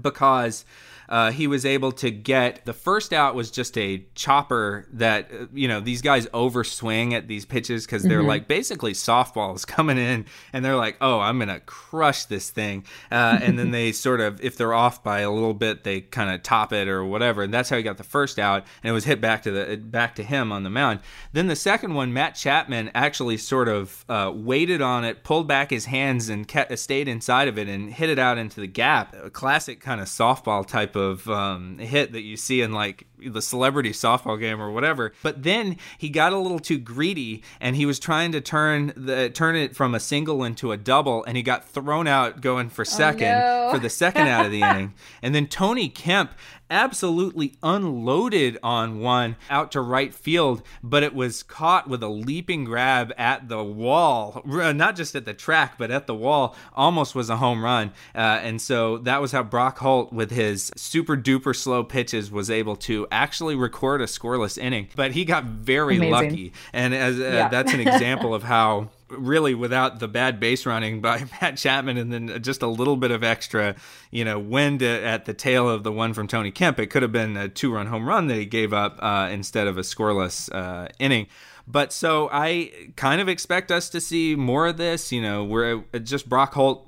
[0.00, 0.64] because
[1.08, 5.46] uh, he was able to get the first out was just a chopper that uh,
[5.52, 8.28] you know these guys overswing at these pitches because they're mm-hmm.
[8.28, 12.84] like basically softballs coming in and they're like oh i'm gonna crush this thing.
[13.10, 16.30] Uh, and then they sort of if they're off by a little bit they kind
[16.30, 18.92] of top it or whatever and that's how he got the first out and it
[18.92, 21.00] was hit back to the back to him on the mound.
[21.32, 25.70] Then the second one matt chapman actually sort of uh, waited on it pulled back
[25.70, 29.14] his hands and kept, stayed inside of it and hit it out into the gap.
[29.22, 33.06] A classic kind of softball type type of um, hit that you see in like
[33.30, 35.12] the celebrity softball game or whatever.
[35.22, 39.30] But then he got a little too greedy and he was trying to turn the
[39.30, 42.82] turn it from a single into a double and he got thrown out going for
[42.82, 43.72] oh, second oh, no.
[43.72, 44.94] for the second out of the inning.
[45.22, 46.32] And then Tony Kemp
[46.70, 52.64] absolutely unloaded on one out to right field, but it was caught with a leaping
[52.64, 56.56] grab at the wall, not just at the track, but at the wall.
[56.74, 57.92] Almost was a home run.
[58.14, 62.50] Uh, and so that was how Brock Holt, with his super duper slow pitches, was
[62.50, 64.88] able to actually record a scoreless inning.
[64.96, 66.12] But he got very Amazing.
[66.12, 66.52] lucky.
[66.72, 67.48] And as uh, yeah.
[67.48, 72.12] that's an example of how really without the bad base running by Matt Chapman and
[72.12, 73.76] then just a little bit of extra,
[74.10, 77.12] you know, wind at the tail of the one from Tony Kemp, it could have
[77.12, 80.52] been a two run home run that he gave up uh, instead of a scoreless
[80.54, 81.26] uh, inning.
[81.66, 85.12] But so I kind of expect us to see more of this.
[85.12, 86.86] You know, we're just Brock Holt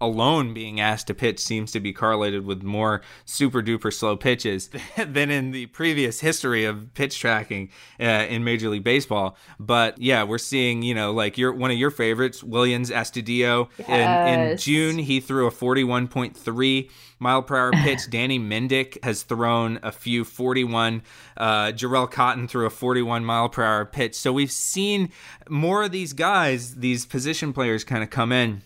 [0.00, 4.68] alone being asked to pitch seems to be correlated with more super duper slow pitches
[4.96, 7.70] than in the previous history of pitch tracking
[8.00, 9.36] uh, in Major League Baseball.
[9.58, 13.68] But yeah, we're seeing, you know, like your one of your favorites, Willians Astudillo.
[13.78, 13.88] Yes.
[13.88, 18.00] In, in June, he threw a 41.3 mile per hour pitch.
[18.10, 21.02] Danny Mendick has thrown a few 41.
[21.36, 24.14] Uh, Jharel Cotton threw a 41 mile per hour pitch.
[24.14, 25.10] So we've seen
[25.48, 28.62] more of these guys, these position players kind of come in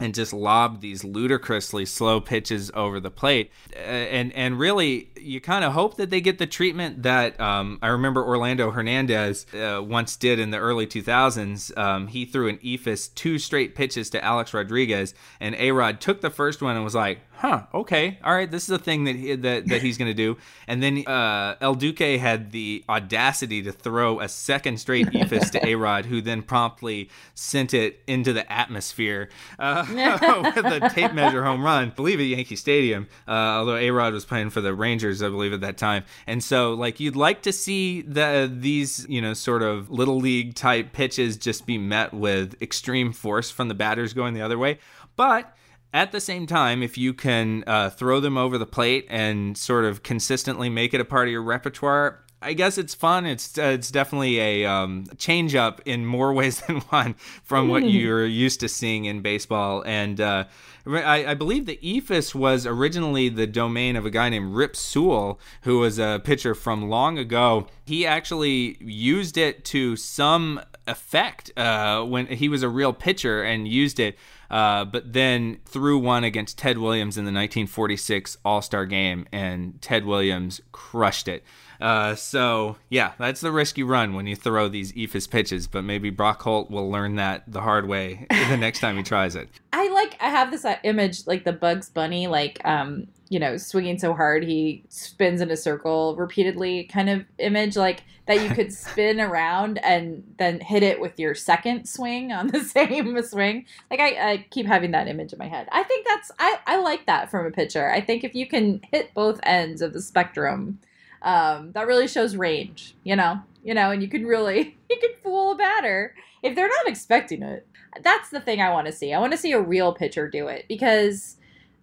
[0.00, 3.50] and just lob these ludicrously slow pitches over the plate.
[3.74, 7.78] Uh, and and really, you kind of hope that they get the treatment that um,
[7.80, 11.76] I remember Orlando Hernandez uh, once did in the early 2000s.
[11.78, 16.20] Um, he threw an eephus two straight pitches to Alex Rodriguez, and A Rod took
[16.20, 19.16] the first one and was like, huh, okay, all right, this is a thing that
[19.16, 20.36] he, that, that he's going to do.
[20.66, 25.66] And then uh, El Duque had the audacity to throw a second straight eephus to
[25.66, 29.28] A-Rod, who then promptly sent it into the atmosphere
[29.58, 29.84] uh,
[30.54, 34.24] with a tape measure home run, I believe at Yankee Stadium, uh, although A-Rod was
[34.24, 36.04] playing for the Rangers, I believe, at that time.
[36.26, 40.54] And so, like, you'd like to see the, these, you know, sort of little league
[40.54, 44.78] type pitches just be met with extreme force from the batters going the other way.
[45.16, 45.54] But
[45.94, 49.84] at the same time, if you can uh, throw them over the plate and sort
[49.84, 53.24] of consistently make it a part of your repertoire, I guess it's fun.
[53.26, 57.14] It's uh, it's definitely a um, change up in more ways than one
[57.44, 59.84] from what you're used to seeing in baseball.
[59.86, 60.44] And uh,
[60.86, 65.40] I, I, believe the eephus was originally the domain of a guy named Rip Sewell,
[65.62, 67.68] who was a pitcher from long ago.
[67.86, 73.66] He actually used it to some effect uh, when he was a real pitcher and
[73.66, 74.18] used it
[74.54, 79.82] uh, but then threw one against Ted Williams in the 1946 All Star game, and
[79.82, 81.42] Ted Williams crushed it.
[81.84, 85.66] Uh, so yeah, that's the risky run when you throw these eephus pitches.
[85.66, 89.36] But maybe Brock Holt will learn that the hard way the next time he tries
[89.36, 89.50] it.
[89.74, 90.16] I like.
[90.18, 94.14] I have this uh, image like the Bugs Bunny, like um, you know, swinging so
[94.14, 98.42] hard he spins in a circle repeatedly, kind of image like that.
[98.42, 103.22] You could spin around and then hit it with your second swing on the same
[103.22, 103.66] swing.
[103.90, 105.68] Like I, I keep having that image in my head.
[105.70, 107.90] I think that's I I like that from a pitcher.
[107.90, 110.78] I think if you can hit both ends of the spectrum
[111.24, 115.10] um, that really shows range, you know, you know, and you can really you can
[115.22, 117.66] fool a batter if they're not expecting it.
[118.02, 119.12] That's the thing I want to see.
[119.12, 121.36] I want to see a real pitcher do it because,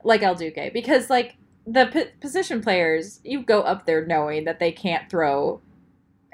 [0.03, 1.35] like El Duque, because like
[1.65, 5.61] the p- position players, you go up there knowing that they can't throw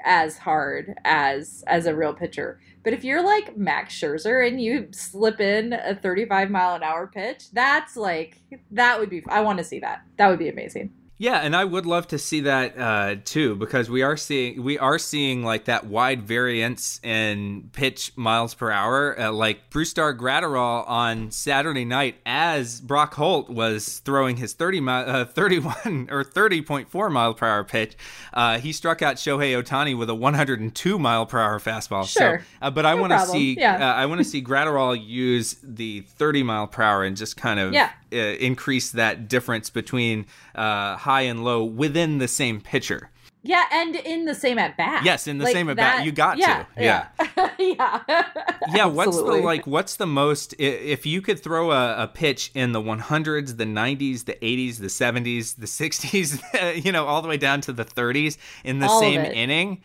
[0.04, 2.60] as hard as as a real pitcher.
[2.84, 7.06] But if you're like Max Scherzer and you slip in a 35 mile an hour
[7.06, 9.22] pitch, that's like that would be.
[9.28, 10.02] I want to see that.
[10.18, 10.92] That would be amazing.
[11.20, 14.78] Yeah, and I would love to see that uh, too because we are seeing we
[14.78, 19.18] are seeing like that wide variance in pitch miles per hour.
[19.18, 24.92] Uh, like Brusdar Graterol on Saturday night, as Brock Holt was throwing his 30 mi-
[24.92, 27.96] uh, 31 or 30.4 mile per hour pitch,
[28.32, 32.06] uh, he struck out Shohei Ohtani with a 102 mile per hour fastball.
[32.08, 32.38] Sure.
[32.38, 33.90] So, uh, but I No want to see Yeah.
[33.90, 37.58] uh, I want to see Graterol use the 30 mile per hour and just kind
[37.58, 37.90] of Yeah.
[38.12, 43.10] Uh, increase that difference between uh, high and low within the same pitcher.
[43.42, 45.04] Yeah, and in the same at bat.
[45.04, 46.04] Yes, in the same at bat.
[46.04, 46.40] You got to.
[46.40, 47.08] yeah, Yeah.
[47.36, 47.50] Yeah.
[47.58, 48.24] yeah.
[48.74, 49.66] Yeah, what's the like?
[49.66, 50.54] What's the most?
[50.58, 54.88] If you could throw a, a pitch in the 100s, the 90s, the 80s, the
[54.88, 59.00] 70s, the 60s, you know, all the way down to the 30s in the All
[59.00, 59.80] same inning,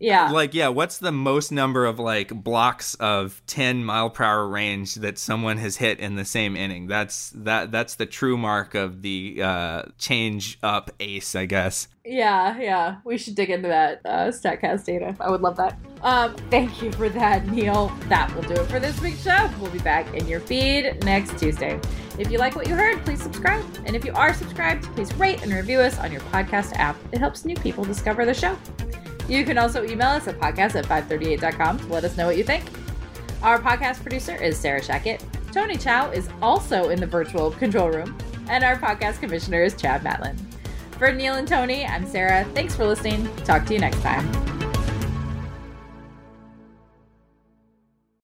[0.00, 0.30] Yeah.
[0.30, 4.94] like yeah, what's the most number of like blocks of 10 mile per hour range
[4.96, 6.86] that someone has hit in the same inning?
[6.86, 11.88] That's that that's the true mark of the uh, change up ace, I guess.
[12.04, 12.96] Yeah, yeah.
[13.04, 15.14] We should dig into that uh, StatCast data.
[15.20, 15.78] I would love that.
[16.02, 17.92] Um, thank you for that, Neil.
[18.08, 19.50] That will do it for this week's show.
[19.60, 21.78] We'll be back in your feed next Tuesday.
[22.18, 23.64] If you like what you heard, please subscribe.
[23.84, 26.96] And if you are subscribed, please rate and review us on your podcast app.
[27.12, 28.56] It helps new people discover the show.
[29.28, 32.44] You can also email us at podcast at 538.com to let us know what you
[32.44, 32.64] think.
[33.42, 35.22] Our podcast producer is Sarah Shackett.
[35.52, 38.16] Tony Chow is also in the virtual control room.
[38.48, 40.38] And our podcast commissioner is Chad Matlin.
[40.98, 42.44] For Neil and Tony, I'm Sara.
[42.54, 43.28] Thanks for listening.
[43.44, 44.57] Talk to you next time.